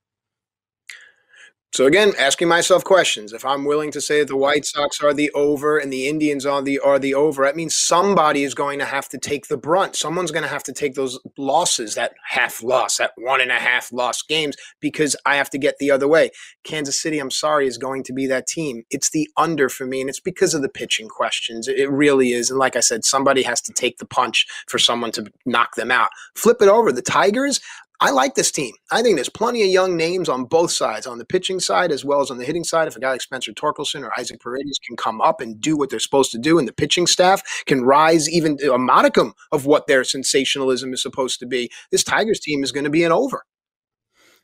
[1.77, 3.35] So again, asking myself questions.
[3.35, 6.47] If I'm willing to say that the White Sox are the over and the Indians
[6.47, 9.59] are the are the over, that means somebody is going to have to take the
[9.59, 9.95] brunt.
[9.95, 13.57] Someone's going to have to take those losses, that half loss, that one and a
[13.57, 16.31] half lost games, because I have to get the other way.
[16.65, 18.85] Kansas City, I'm sorry, is going to be that team.
[18.91, 21.69] It's the under for me, and it's because of the pitching questions.
[21.69, 22.49] It really is.
[22.49, 25.91] And like I said, somebody has to take the punch for someone to knock them
[25.91, 26.09] out.
[26.37, 26.91] Flip it over.
[26.91, 27.61] The Tigers,
[28.01, 28.75] I like this team.
[28.91, 32.05] I think there's plenty of young names on both sides, on the pitching side as
[32.05, 32.89] well as on the hitting side.
[32.89, 35.89] If a guy like Spencer Torkelson or Isaac Paredes can come up and do what
[35.89, 39.87] they're supposed to do, and the pitching staff can rise even a modicum of what
[39.87, 43.45] their sensationalism is supposed to be, this Tigers team is going to be an over.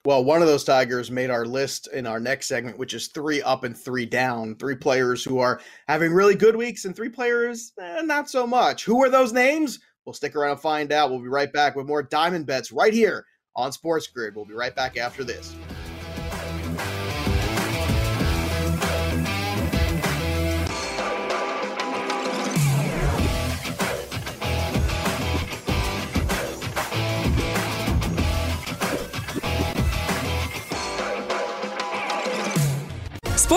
[0.04, 3.40] Well, one of those Tigers made our list in our next segment, which is three
[3.42, 4.56] up and three down.
[4.56, 8.84] Three players who are having really good weeks and three players eh, not so much.
[8.84, 9.78] Who are those names?
[10.04, 11.10] We'll stick around and find out.
[11.10, 14.34] We'll be right back with more Diamond Bets right here on Sports Grid.
[14.34, 15.54] We'll be right back after this.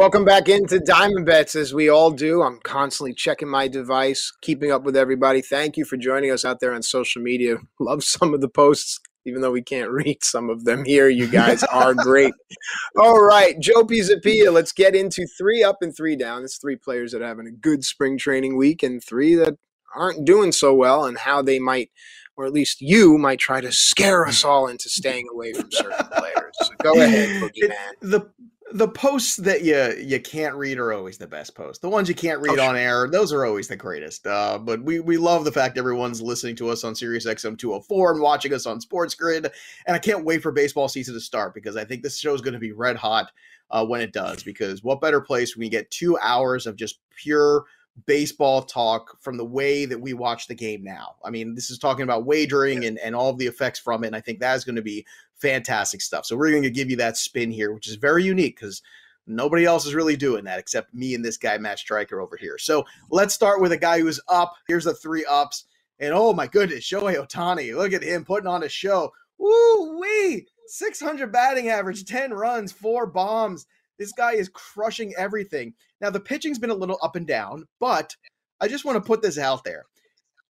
[0.00, 2.40] welcome back into Diamond Bets as we all do.
[2.40, 5.42] I'm constantly checking my device, keeping up with everybody.
[5.42, 7.58] Thank you for joining us out there on social media.
[7.78, 11.10] Love some of the posts, even though we can't read some of them here.
[11.10, 12.32] You guys are great.
[12.98, 16.44] All right, Joe Pisapia, let's get into three up and three down.
[16.44, 19.58] It's three players that are having a good spring training week and three that
[19.94, 21.90] aren't doing so well and how they might
[22.40, 26.06] or at least you might try to scare us all into staying away from certain
[26.06, 26.54] players.
[26.62, 27.90] So go ahead, Boogeyman.
[28.00, 28.30] The
[28.72, 31.80] the posts that you you can't read are always the best posts.
[31.80, 34.26] The ones you can't read oh, on air, those are always the greatest.
[34.26, 38.12] Uh, but we we love the fact everyone's listening to us on Sirius XM 204
[38.12, 39.50] and watching us on Sports Grid.
[39.86, 42.40] And I can't wait for baseball season to start because I think this show is
[42.40, 43.30] going to be red hot
[43.70, 44.42] uh, when it does.
[44.42, 47.64] Because what better place when you get two hours of just pure
[48.06, 51.16] baseball talk from the way that we watch the game now.
[51.24, 54.08] I mean, this is talking about wagering and, and all of the effects from it.
[54.08, 55.04] And I think that is going to be
[55.40, 56.26] fantastic stuff.
[56.26, 58.82] So we're going to give you that spin here, which is very unique because
[59.26, 62.58] nobody else is really doing that except me and this guy, Matt Striker, over here.
[62.58, 64.54] So let's start with a guy who's up.
[64.66, 65.64] Here's the three ups.
[65.98, 67.76] And oh my goodness, Shohei Ohtani.
[67.76, 69.12] Look at him putting on a show.
[69.38, 70.46] Woo wee!
[70.66, 73.66] 600 batting average, 10 runs, four bombs.
[73.98, 75.74] This guy is crushing everything.
[76.00, 78.14] Now, the pitching's been a little up and down, but
[78.60, 79.86] I just want to put this out there.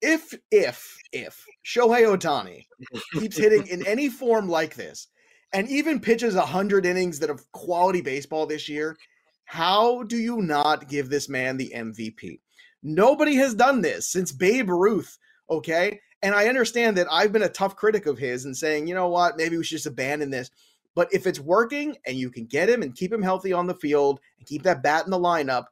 [0.02, 2.66] If, if, if Shohei Ohtani
[3.14, 5.08] keeps hitting in any form like this,
[5.52, 8.98] and even pitches 100 innings that of quality baseball this year,
[9.46, 12.40] how do you not give this man the MVP?
[12.84, 15.18] Nobody has done this since Babe Ruth,
[15.50, 16.00] okay?
[16.22, 19.10] And I understand that I've been a tough critic of his and saying, you know
[19.10, 20.52] what, maybe we should just abandon this.
[20.96, 23.74] But if it's working and you can get him and keep him healthy on the
[23.74, 25.66] field and keep that bat in the lineup,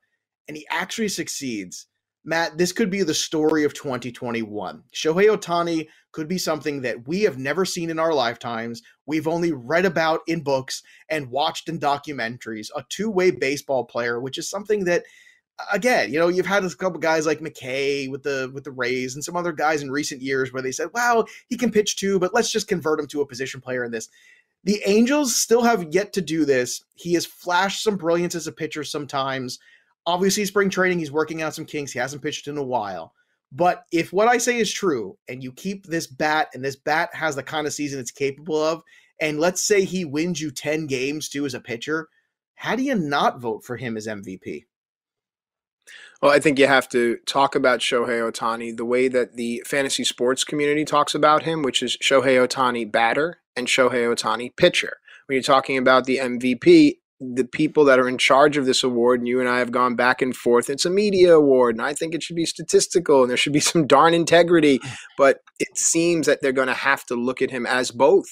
[0.48, 1.88] and he actually succeeds,
[2.28, 4.84] Matt, this could be the story of 2021.
[4.94, 8.82] Shohei Ohtani could be something that we have never seen in our lifetimes.
[9.06, 12.68] We've only read about in books and watched in documentaries.
[12.76, 15.06] A two way baseball player, which is something that
[15.72, 19.16] again, you know, you've had a couple guys like McKay with the with the Rays
[19.16, 22.20] and some other guys in recent years where they said, "Wow, he can pitch too,
[22.20, 24.10] but let's just convert him to a position player in this."
[24.66, 26.84] The Angels still have yet to do this.
[26.96, 29.60] He has flashed some brilliance as a pitcher sometimes.
[30.08, 31.92] Obviously, spring training, he's working out some kinks.
[31.92, 33.14] He hasn't pitched in a while.
[33.52, 37.10] But if what I say is true, and you keep this bat, and this bat
[37.14, 38.82] has the kind of season it's capable of,
[39.22, 42.08] and let's say he wins you 10 games too as a pitcher,
[42.56, 44.64] how do you not vote for him as MVP?
[46.22, 50.04] Well, I think you have to talk about Shohei Ohtani the way that the fantasy
[50.04, 54.98] sports community talks about him, which is Shohei Ohtani batter and Shohei Ohtani pitcher.
[55.28, 59.20] When you're talking about the MVP, the people that are in charge of this award,
[59.20, 61.94] and you and I have gone back and forth, it's a media award, and I
[61.94, 64.80] think it should be statistical and there should be some darn integrity.
[65.18, 68.30] But it seems that they're going to have to look at him as both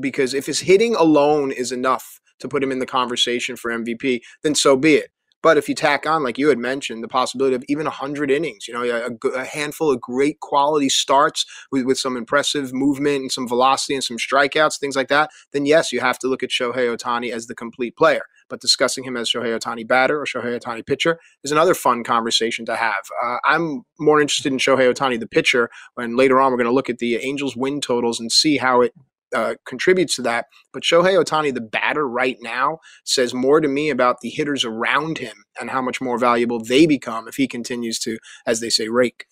[0.00, 4.20] because if his hitting alone is enough to put him in the conversation for MVP,
[4.42, 5.10] then so be it.
[5.42, 8.68] But if you tack on, like you had mentioned, the possibility of even 100 innings,
[8.68, 13.32] you know, a, a handful of great quality starts with, with some impressive movement and
[13.32, 16.50] some velocity and some strikeouts, things like that, then yes, you have to look at
[16.50, 18.22] Shohei Ohtani as the complete player.
[18.48, 22.64] But discussing him as Shohei Ohtani batter or Shohei Ohtani pitcher is another fun conversation
[22.66, 23.02] to have.
[23.22, 26.74] Uh, I'm more interested in Shohei Ohtani, the pitcher, and later on we're going to
[26.74, 28.92] look at the Angels' win totals and see how it
[29.34, 30.46] uh, contributes to that.
[30.72, 35.18] But Shohei Ohtani, the batter right now, says more to me about the hitters around
[35.18, 38.88] him and how much more valuable they become if he continues to, as they say,
[38.88, 39.26] rake.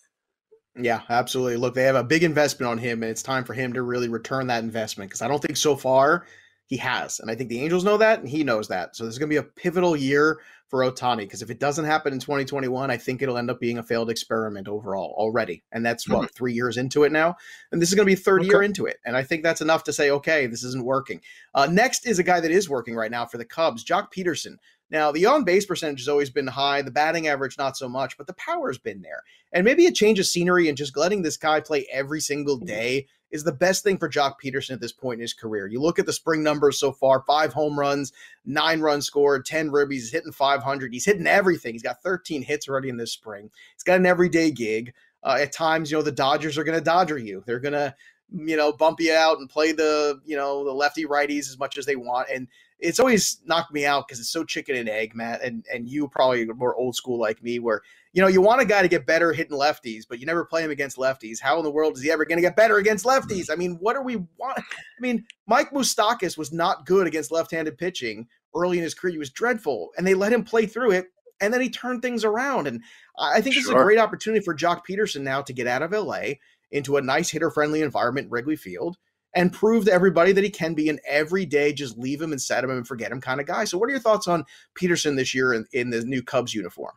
[0.77, 1.57] Yeah, absolutely.
[1.57, 4.09] Look, they have a big investment on him, and it's time for him to really
[4.09, 6.27] return that investment because I don't think so far
[6.67, 7.19] he has.
[7.19, 8.95] And I think the Angels know that, and he knows that.
[8.95, 10.41] So this is going to be a pivotal year
[10.71, 13.79] for Ohtani because if it doesn't happen in 2021, I think it'll end up being
[13.79, 15.65] a failed experiment overall already.
[15.73, 16.35] And that's what, mm-hmm.
[16.35, 17.35] three years into it now?
[17.73, 18.49] And this is going to be third okay.
[18.49, 18.99] year into it.
[19.05, 21.21] And I think that's enough to say, okay, this isn't working.
[21.55, 24.59] Uh, next is a guy that is working right now for the Cubs, Joc Pederson.
[24.91, 28.19] Now, the on base percentage has always been high, the batting average not so much,
[28.19, 29.23] but the power's been there.
[29.53, 32.67] And maybe a change of scenery and just letting this guy play every single mm-hmm.
[32.67, 35.67] day is the best thing for Joc Pederson at this point in his career.
[35.67, 38.13] You look at the spring numbers so far five home runs,
[38.45, 40.93] nine runs scored, 10 ribbies, he's hitting 500.
[40.93, 41.73] He's hitting everything.
[41.73, 43.51] He's got 13 hits already in this spring.
[43.75, 44.93] He's got an everyday gig.
[45.23, 47.43] Uh, at times, you know, the Dodgers are going to Dodger you.
[47.47, 47.95] They're going to,
[48.35, 51.77] you know, bump you out and play the, you know, the lefty righties as much
[51.77, 52.29] as they want.
[52.31, 52.49] And
[52.81, 55.43] it's always knocked me out because it's so chicken and egg, Matt.
[55.43, 58.65] And and you probably more old school like me, where you know you want a
[58.65, 61.41] guy to get better hitting lefties, but you never play him against lefties.
[61.41, 63.51] How in the world is he ever going to get better against lefties?
[63.51, 64.59] I mean, what are we want?
[64.59, 69.13] I mean, Mike Moustakas was not good against left-handed pitching early in his career.
[69.13, 71.07] He was dreadful, and they let him play through it,
[71.41, 72.67] and then he turned things around.
[72.67, 72.83] And
[73.19, 73.63] I think sure.
[73.63, 76.35] is a great opportunity for Joc Pederson now to get out of LA
[76.71, 78.97] into a nice hitter-friendly environment, Wrigley Field
[79.35, 82.65] and prove to everybody that he can be an everyday just leave him and set
[82.65, 83.65] him and forget him kind of guy.
[83.65, 84.45] So, what are your thoughts on
[84.79, 86.95] Pederson this year in, in the new Cubs uniform?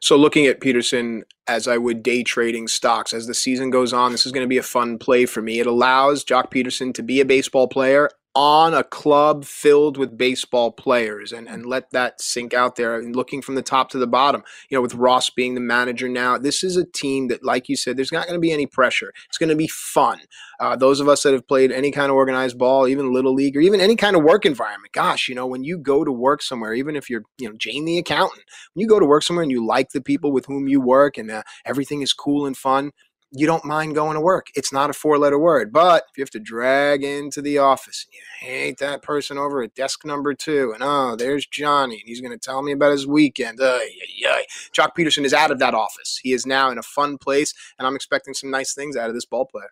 [0.00, 4.12] So, looking at Pederson as I would day trading stocks as the season goes on,
[4.12, 5.60] this is going to be a fun play for me.
[5.60, 10.72] It allows Joc Pederson to be a baseball player on a club filled with baseball
[10.72, 14.06] players and, and let that sink out there and looking from the top to the
[14.06, 14.42] bottom.
[14.70, 17.76] You know, with Ross being the manager now, this is a team that, like you
[17.76, 19.12] said, there's not going to be any pressure.
[19.28, 20.20] It's going to be fun.
[20.58, 23.56] Uh, those of us that have played any kind of organized ball, even little league
[23.56, 26.42] or even any kind of work environment, gosh, you know, when you go to work
[26.42, 29.42] somewhere, even if you're, you know, Jane the accountant, when you go to work somewhere
[29.42, 32.56] and you like the people with whom you work and uh, everything is cool and
[32.56, 32.92] fun,
[33.34, 34.48] you don't mind going to work.
[34.54, 35.72] It's not a four letter word.
[35.72, 39.62] But if you have to drag into the office and you hate that person over
[39.62, 42.92] at desk number two, and oh, there's Johnny, and he's going to tell me about
[42.92, 43.60] his weekend.
[43.60, 43.78] Uh,
[44.16, 44.36] yeah,
[44.76, 44.92] yeah.
[45.22, 46.20] Is out of that office.
[46.22, 49.14] He is now in a fun place, and I'm expecting some nice things out of
[49.14, 49.70] this ball player.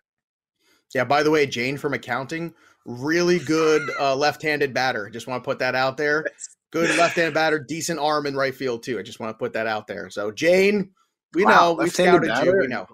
[0.93, 2.53] Yeah, by the way, Jane from accounting,
[2.85, 5.09] really good uh, left handed batter.
[5.09, 6.25] Just want to put that out there.
[6.71, 8.99] Good left handed batter, decent arm in right field, too.
[8.99, 10.09] I just want to put that out there.
[10.09, 10.91] So, Jane,
[11.33, 12.45] we wow, know we scouted batter.
[12.45, 12.59] you.
[12.59, 12.85] We know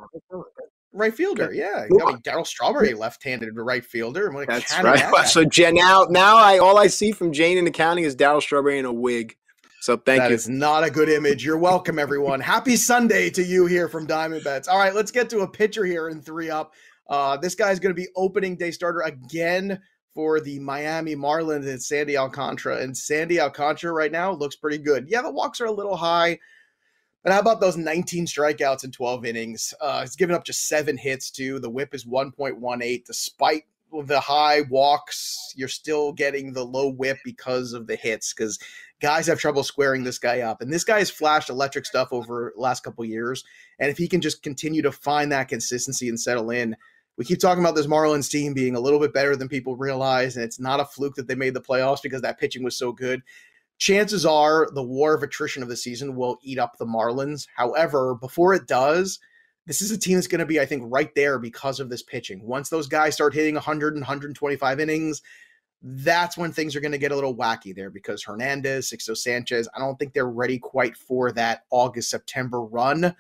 [0.97, 1.53] right fielder.
[1.53, 4.33] Yeah, I mean, Darryl Strawberry, left-handed right fielder.
[4.47, 5.03] That's right.
[5.27, 8.41] So Jen, now, now I all I see from Jane in the county is Darryl
[8.41, 9.35] Strawberry in a wig.
[9.81, 10.29] So thank that you.
[10.29, 11.45] That is not a good image.
[11.45, 12.39] You're welcome, everyone.
[12.39, 14.67] Happy Sunday to you here from Diamond Bets.
[14.67, 16.73] All right, let's get to a pitcher here in three up.
[17.09, 19.79] Uh, this guy's going to be opening day starter again
[20.13, 22.77] for the Miami Marlins and Sandy Alcantara.
[22.77, 25.05] And Sandy Alcantara right now looks pretty good.
[25.07, 26.39] Yeah, the walks are a little high.
[27.25, 29.73] And how about those 19 strikeouts in 12 innings?
[29.81, 31.59] Uh, he's given up just seven hits, too.
[31.59, 33.05] The whip is 1.18.
[33.05, 33.63] Despite
[34.05, 38.59] the high walks, you're still getting the low whip because of the hits, because
[39.01, 40.61] guys have trouble squaring this guy up.
[40.61, 43.43] And this guy has flashed electric stuff over last couple years.
[43.79, 46.75] And if he can just continue to find that consistency and settle in,
[47.17, 50.35] we keep talking about this Marlins team being a little bit better than people realize,
[50.35, 52.91] and it's not a fluke that they made the playoffs because that pitching was so
[52.91, 53.23] good
[53.77, 57.47] chances are the war of attrition of the season will eat up the Marlins.
[57.55, 59.19] However, before it does,
[59.65, 62.01] this is a team that's going to be, I think, right there because of this
[62.01, 62.41] pitching.
[62.41, 65.21] Once those guys start hitting 100 and 125 innings,
[65.81, 69.67] that's when things are going to get a little wacky there because Hernandez, Sixto Sanchez,
[69.75, 73.15] I don't think they're ready quite for that August September run.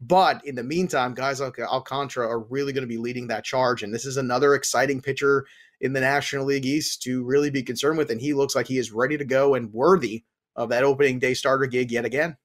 [0.00, 3.84] But in the meantime, guys like Alcantara are really going to be leading that charge.
[3.84, 5.46] And this is another exciting pitcher
[5.82, 8.10] in the National League East to really be concerned with.
[8.10, 10.24] And he looks like he is ready to go and worthy
[10.56, 12.36] of that opening day starter gig yet again.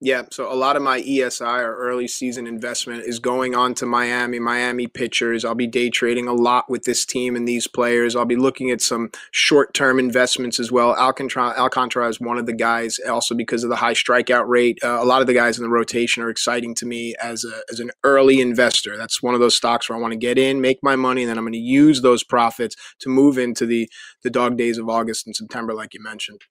[0.00, 3.86] Yeah, so a lot of my ESI or early season investment is going on to
[3.86, 5.44] Miami, Miami pitchers.
[5.44, 8.14] I'll be day trading a lot with this team and these players.
[8.14, 10.94] I'll be looking at some short term investments as well.
[10.94, 14.78] Alcantara, Alcantara is one of the guys, also because of the high strikeout rate.
[14.84, 17.62] Uh, a lot of the guys in the rotation are exciting to me as, a,
[17.72, 18.96] as an early investor.
[18.96, 21.28] That's one of those stocks where I want to get in, make my money, and
[21.28, 23.90] then I'm going to use those profits to move into the,
[24.22, 26.42] the dog days of August and September, like you mentioned.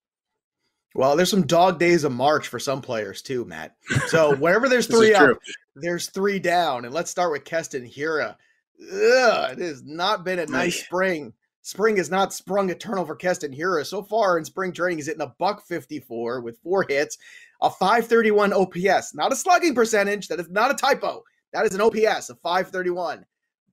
[0.98, 3.76] Well, there's some dog days of March for some players too, Matt.
[4.08, 5.38] So wherever there's three up,
[5.76, 6.86] there's three down.
[6.86, 8.36] And let's start with Keston Hiura.
[8.82, 11.34] Ugh, it has not been a nice spring.
[11.62, 13.86] Spring has not sprung eternal for Keston Hiura.
[13.86, 17.20] So far in spring training, he's hitting a buck 54 with four hits,
[17.62, 19.14] a 531 OPS.
[19.14, 20.28] Not a slugging percentage.
[20.30, 21.22] That is not a typo.
[21.54, 23.24] That is an OPS of 531.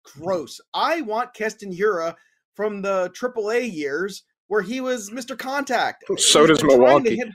[0.02, 0.60] Gross.
[0.74, 2.16] I want Keston Hiura
[2.54, 4.24] from the AAA years
[4.54, 5.36] where he was Mr.
[5.36, 6.04] Contact.
[6.16, 7.16] So does Milwaukee.
[7.16, 7.28] Hit,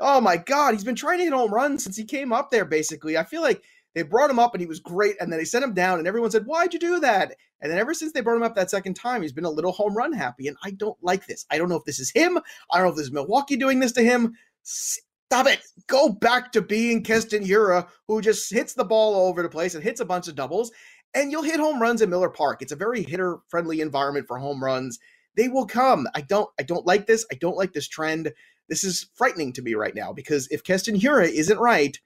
[0.00, 2.64] Oh my God, he's been trying to hit home runs since he came up there.
[2.64, 3.62] Basically, I feel like
[3.94, 6.08] they brought him up and he was great, and then they sent him down, and
[6.08, 8.70] everyone said, "Why'd you do that?" And then ever since they brought him up that
[8.70, 11.44] second time, he's been a little home run happy, and I don't like this.
[11.50, 12.38] I don't know if this is him.
[12.70, 14.34] I don't know if this is Milwaukee doing this to him.
[14.62, 15.60] Stop it.
[15.86, 19.74] Go back to being Keston Hiura, who just hits the ball all over the place
[19.74, 20.72] and hits a bunch of doubles,
[21.14, 22.62] and you'll hit home runs in Miller Park.
[22.62, 24.98] It's a very hitter-friendly environment for home runs.
[25.40, 26.06] They will come.
[26.14, 26.50] I don't.
[26.58, 27.24] I don't like this.
[27.32, 28.30] I don't like this trend.
[28.68, 31.98] This is frightening to me right now because if Keston Hiura isn't right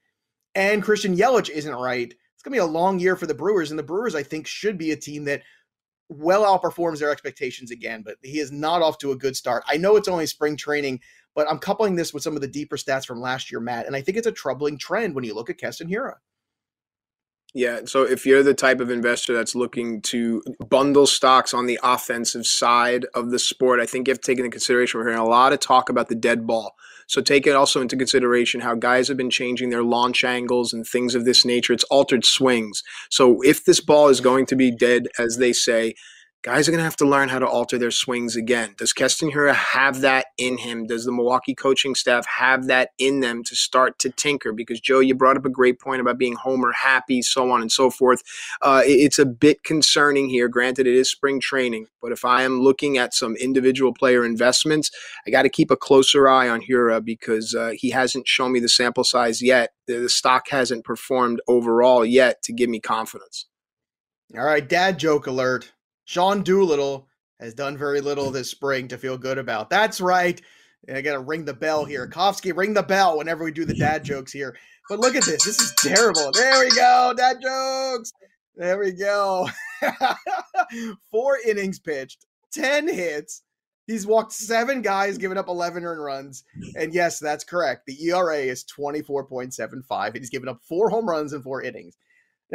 [0.55, 3.71] and Christian Yelich isn't right, it's going to be a long year for the Brewers.
[3.71, 5.41] And the Brewers, I think, should be a team that
[6.07, 9.65] well outperforms their expectations again, but he is not off to a good start.
[9.67, 11.01] I know it's only spring training,
[11.35, 13.97] but I'm coupling this with some of the deeper stats from last year, Matt, and
[13.97, 16.13] I think it's a troubling trend when you look at Keston Hiura.
[17.55, 17.85] Yeah.
[17.85, 22.45] So if you're the type of investor that's looking to bundle stocks on the offensive
[22.45, 25.25] side of the sport, I think you have to take into consideration we're hearing a
[25.25, 26.75] lot of talk about the dead ball.
[27.07, 30.85] So take it also into consideration how guys have been changing their launch angles and
[30.85, 31.71] things of this nature.
[31.71, 32.83] It's altered swings.
[33.09, 35.93] So if this ball is going to be dead, as they say,
[36.45, 38.75] guys are going to have to learn how to alter their swings again.
[38.77, 40.85] Does Keston have that in him?
[40.85, 44.53] Does the Milwaukee coaching staff have that in them to start to tinker?
[44.53, 47.71] Because, Joe, you brought up a great point about being homer happy, so on and
[47.71, 48.21] so forth.
[48.61, 50.47] Uh, it's a bit concerning here.
[50.47, 54.91] Granted, it is spring training, but if I am looking at some individual player investments,
[55.25, 58.59] I got to keep a closer eye on Hiura because uh, he hasn't shown me
[58.59, 59.71] the sample size yet.
[59.87, 63.47] The stock hasn't performed overall yet to give me confidence.
[64.37, 65.71] All right, dad joke alert.
[66.05, 67.07] Sean Doolittle
[67.39, 69.69] has done very little this spring to feel good about.
[69.69, 70.41] That's right.
[70.93, 72.07] I got to ring the bell here.
[72.07, 72.19] Mm-hmm.
[72.19, 74.55] Kofsky, ring the bell whenever we do the dad jokes here.
[74.87, 75.43] But look at this.
[75.43, 76.31] This is terrible.
[76.31, 77.13] There we go.
[77.17, 78.13] Dad jokes.
[78.55, 79.49] There we go.
[81.11, 83.41] Four innings pitched, 10 hits.
[83.87, 86.43] He's walked seven guys, given up 11 earned runs.
[86.75, 87.85] And yes, that's correct.
[87.85, 90.07] The ERA is 24.75.
[90.07, 91.95] And he's given up four home runs in four innings.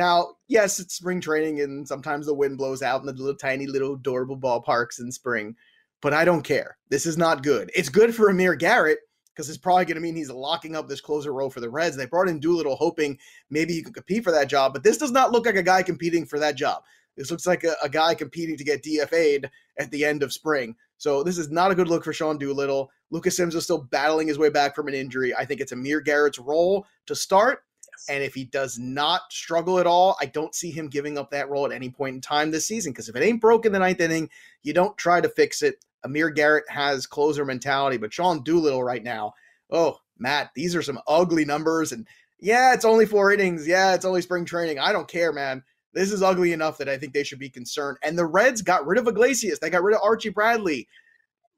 [0.01, 3.67] Now, yes, it's spring training and sometimes the wind blows out in the little tiny
[3.67, 5.57] little adorable ballparks in spring,
[6.01, 6.79] but I don't care.
[6.89, 7.71] This is not good.
[7.75, 9.01] It's good for Amir Garrett
[9.35, 11.99] because it's probably going to mean he's locking up this closer role for the Reds.
[11.99, 13.19] They brought in Doolittle hoping
[13.51, 15.83] maybe he could compete for that job, but this does not look like a guy
[15.83, 16.83] competing for that job.
[17.19, 20.77] This looks like a, a guy competing to get DFA'd at the end of spring.
[20.97, 22.91] So this is not a good look for Sean Doolittle.
[23.11, 25.35] Lucas Sims is still battling his way back from an injury.
[25.37, 27.65] I think it's Amir Garrett's role to start
[28.09, 31.49] and if he does not struggle at all, I don't see him giving up that
[31.49, 32.93] role at any point in time this season.
[32.93, 34.31] Because if it ain't broken the ninth inning,
[34.63, 35.85] you don't try to fix it.
[36.05, 39.35] Amir Garrett has closer mentality, but Sean Doolittle right now,
[39.71, 41.93] oh, Matt, these are some ugly numbers.
[41.93, 42.07] And
[42.41, 43.67] yeah, it's only four innings.
[43.67, 44.79] Yeah, it's only spring training.
[44.79, 45.63] I don't care, man.
[45.93, 47.99] This is ugly enough that I think they should be concerned.
[48.03, 49.59] And the Reds got rid of Iglesias.
[49.59, 50.89] They got rid of Archie Bradley.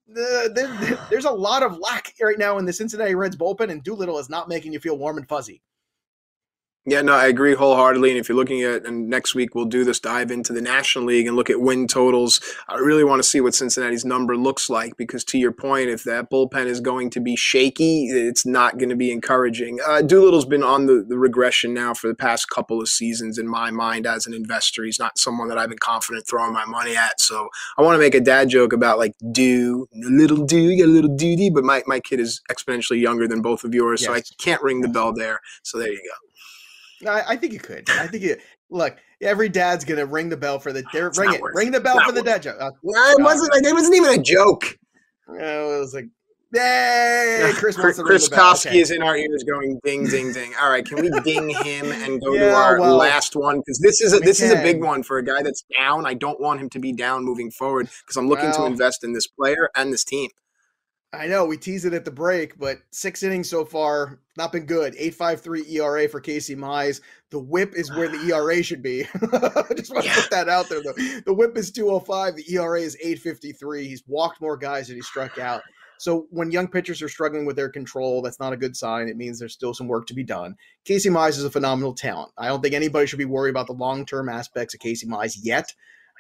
[0.07, 4.31] there's a lot of lack right now in the Cincinnati Reds bullpen, and Doolittle is
[4.31, 5.63] not making you feel warm and fuzzy.
[6.85, 8.11] Yeah, no, I agree wholeheartedly.
[8.11, 11.05] And if you're looking at, and next week we'll do this dive into the National
[11.05, 12.41] League and look at win totals.
[12.69, 16.03] I really want to see what Cincinnati's number looks like because, to your point, if
[16.05, 19.79] that bullpen is going to be shaky, it's not going to be encouraging.
[19.87, 23.47] Uh, Doolittle's been on the, the regression now for the past couple of seasons in
[23.47, 24.83] my mind as an investor.
[24.83, 27.21] He's not someone that I've been confident throwing my money at.
[27.21, 30.91] So I want to make a dad joke about like do, little do, you got
[30.91, 34.03] a little duty, but my, my kid is exponentially younger than both of yours.
[34.03, 34.09] Yes.
[34.09, 35.41] So I can't ring the bell there.
[35.63, 36.32] So there you go.
[37.07, 37.89] I, I think you could.
[37.91, 38.37] I think you
[38.71, 38.97] look.
[39.21, 40.85] Every dad's gonna ring the bell for the.
[41.17, 41.41] Ring it.
[41.55, 42.57] Ring the bell for the dad joke.
[42.61, 43.53] Uh, no, it wasn't.
[43.53, 44.79] Like, it wasn't even a joke.
[45.29, 46.07] it was like,
[46.53, 47.53] yay!
[47.55, 48.81] Chris Chris, Chris Kofsky okay.
[48.81, 50.53] is in our ears going ding, ding, ding.
[50.61, 53.79] All right, can we ding him and go yeah, to our well, last one because
[53.79, 54.49] this is a, this can.
[54.49, 56.07] is a big one for a guy that's down.
[56.07, 59.05] I don't want him to be down moving forward because I'm looking well, to invest
[59.05, 60.31] in this player and this team.
[61.15, 64.65] I know we teased it at the break, but six innings so far, not been
[64.65, 64.95] good.
[64.95, 67.03] 8.53 ERA for Casey Mize.
[67.31, 69.05] The whip is where the ERA should be.
[69.15, 70.15] I just want to yeah.
[70.15, 70.95] put that out there though.
[71.27, 73.87] The whip is 205, the ERA is 853.
[73.87, 75.63] He's walked more guys than he struck out.
[75.99, 79.07] So when young pitchers are struggling with their control, that's not a good sign.
[79.07, 80.57] It means there's still some work to be done.
[80.85, 82.33] Casey Mize is a phenomenal talent.
[82.39, 85.73] I don't think anybody should be worried about the long-term aspects of Casey Mize yet,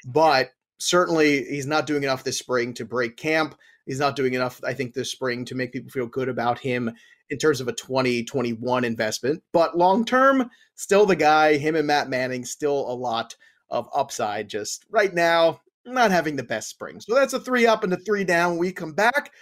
[0.06, 3.56] but certainly he's not doing enough this spring to break camp.
[3.86, 6.92] He's not doing enough, I think, this spring to make people feel good about him
[7.30, 9.42] in terms of a 2021 investment.
[9.52, 13.34] But long term, still the guy, him and Matt Manning, still a lot
[13.70, 14.48] of upside.
[14.48, 17.00] Just right now, not having the best spring.
[17.00, 18.58] So that's a three up and a three down.
[18.58, 19.32] we come back,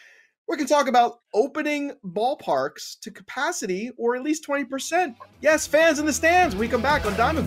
[0.48, 5.14] we can talk about opening ballparks to capacity or at least 20%.
[5.40, 6.56] Yes, fans in the stands.
[6.56, 7.46] We come back on Diamond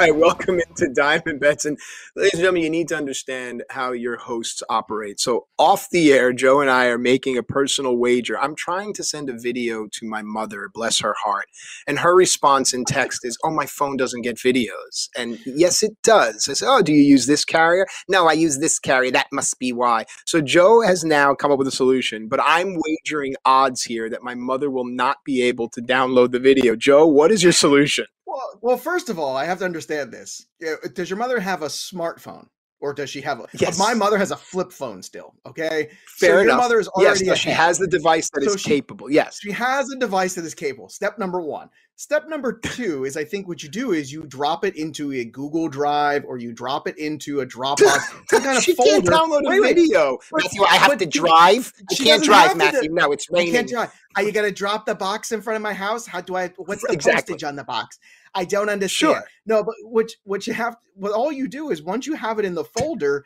[0.06, 1.66] right, welcome into Diamond Bets.
[1.66, 1.78] And
[2.16, 5.20] ladies and gentlemen, you need to understand how your hosts operate.
[5.20, 8.40] So, off the air, Joe and I are making a personal wager.
[8.40, 11.44] I'm trying to send a video to my mother, bless her heart.
[11.86, 15.10] And her response in text is, Oh, my phone doesn't get videos.
[15.18, 16.48] And yes, it does.
[16.48, 17.86] I say, Oh, do you use this carrier?
[18.08, 19.10] No, I use this carrier.
[19.10, 20.06] That must be why.
[20.24, 24.22] So, Joe has now come up with a solution, but I'm wagering odds here that
[24.22, 26.74] my mother will not be able to download the video.
[26.74, 28.06] Joe, what is your solution?
[28.30, 30.46] Well, well, first of all, I have to understand this.
[30.94, 32.46] Does your mother have a smartphone?
[32.82, 33.78] Or does she have a uh, yes.
[33.78, 35.90] my mother has a flip phone still, okay?
[36.16, 36.46] Fair so enough.
[36.46, 39.10] your mother is already yes, she has the device that so is she, capable.
[39.10, 39.38] Yes.
[39.42, 40.88] She has a device that is capable.
[40.88, 41.68] Step number 1.
[41.96, 45.26] Step number 2 is I think what you do is you drop it into a
[45.26, 48.00] Google Drive or you drop it into a Dropbox,
[48.30, 48.92] some kind of she folder.
[48.92, 50.16] can't download a wait, video.
[50.32, 51.70] Wait, Matthew, I have to drive.
[51.90, 52.88] I can't drive, to Matthew.
[52.88, 53.52] do- No, it's You raining.
[53.52, 53.92] can't drive.
[54.16, 56.06] Are you gonna drop the box in front of my house?
[56.06, 56.48] How do I?
[56.56, 57.34] What's the Exactly.
[57.34, 57.98] postage on the box?
[58.34, 59.14] I don't understand.
[59.14, 59.24] Sure.
[59.46, 62.44] No, but what what you have, what all you do is once you have it
[62.44, 63.24] in the folder,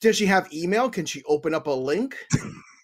[0.00, 0.90] does she have email?
[0.90, 2.16] Can she open up a link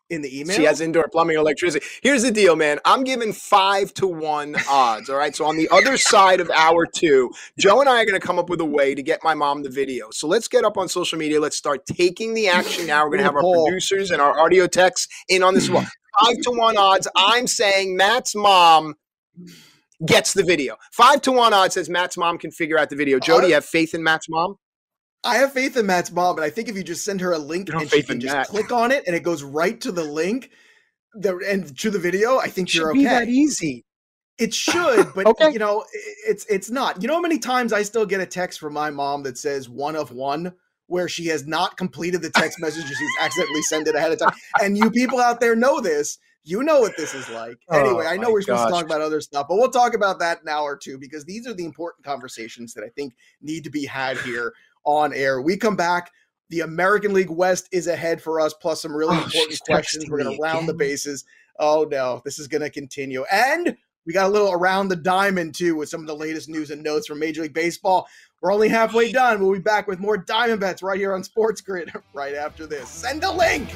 [0.08, 0.56] in the email?
[0.56, 1.84] She has indoor plumbing electricity.
[2.02, 2.78] Here's the deal, man.
[2.84, 5.10] I'm giving five to one odds.
[5.10, 5.34] All right.
[5.36, 8.38] So on the other side of hour two, Joe and I are going to come
[8.38, 10.10] up with a way to get my mom the video.
[10.10, 11.40] So let's get up on social media.
[11.40, 13.02] Let's start taking the action now.
[13.04, 15.86] We're going to have our producers and our audio techs in on this one.
[16.24, 17.06] Five to one odds.
[17.16, 18.94] I'm saying Matt's mom
[20.06, 20.76] gets the video.
[20.92, 23.18] Five to one odds says Matt's mom can figure out the video.
[23.18, 24.56] Joe, do you have faith in Matt's mom?
[25.24, 27.38] I have faith in Matt's mom, but I think if you just send her a
[27.38, 28.48] link and she can just Matt.
[28.48, 30.50] click on it and it goes right to the link,
[31.14, 33.14] the and to the video, I think It you're be okay.
[33.14, 33.84] that easy.
[34.38, 35.50] It should, but Okay.
[35.50, 35.84] you know,
[36.26, 37.02] it's it's not.
[37.02, 39.68] You know how many times I still get a text from my mom that says
[39.68, 40.52] one of one,
[40.86, 44.20] where she has not completed the text message, or she's accidentally sent it ahead of
[44.20, 44.32] time.
[44.62, 46.18] And you people out there know this.
[46.44, 47.58] You know what this is like.
[47.68, 50.18] Oh Anyway, I know we're supposed to talk about other stuff, but we'll talk about
[50.20, 53.70] that now or two because these are the important conversations that I think need to
[53.70, 55.42] be had here on air.
[55.42, 56.10] We come back.
[56.50, 60.08] The American League West is ahead for us, plus some really Oh, important questions.
[60.08, 61.24] We're going to round the bases.
[61.58, 63.24] Oh no, this is going to continue.
[63.30, 63.76] And
[64.06, 66.82] we got a little around the diamond too with some of the latest news and
[66.82, 68.08] notes from Major League Baseball.
[68.40, 69.40] We're only halfway done.
[69.40, 72.88] We'll be back with more diamond bets right here on Sports Grid right after this.
[72.88, 73.68] Send a link.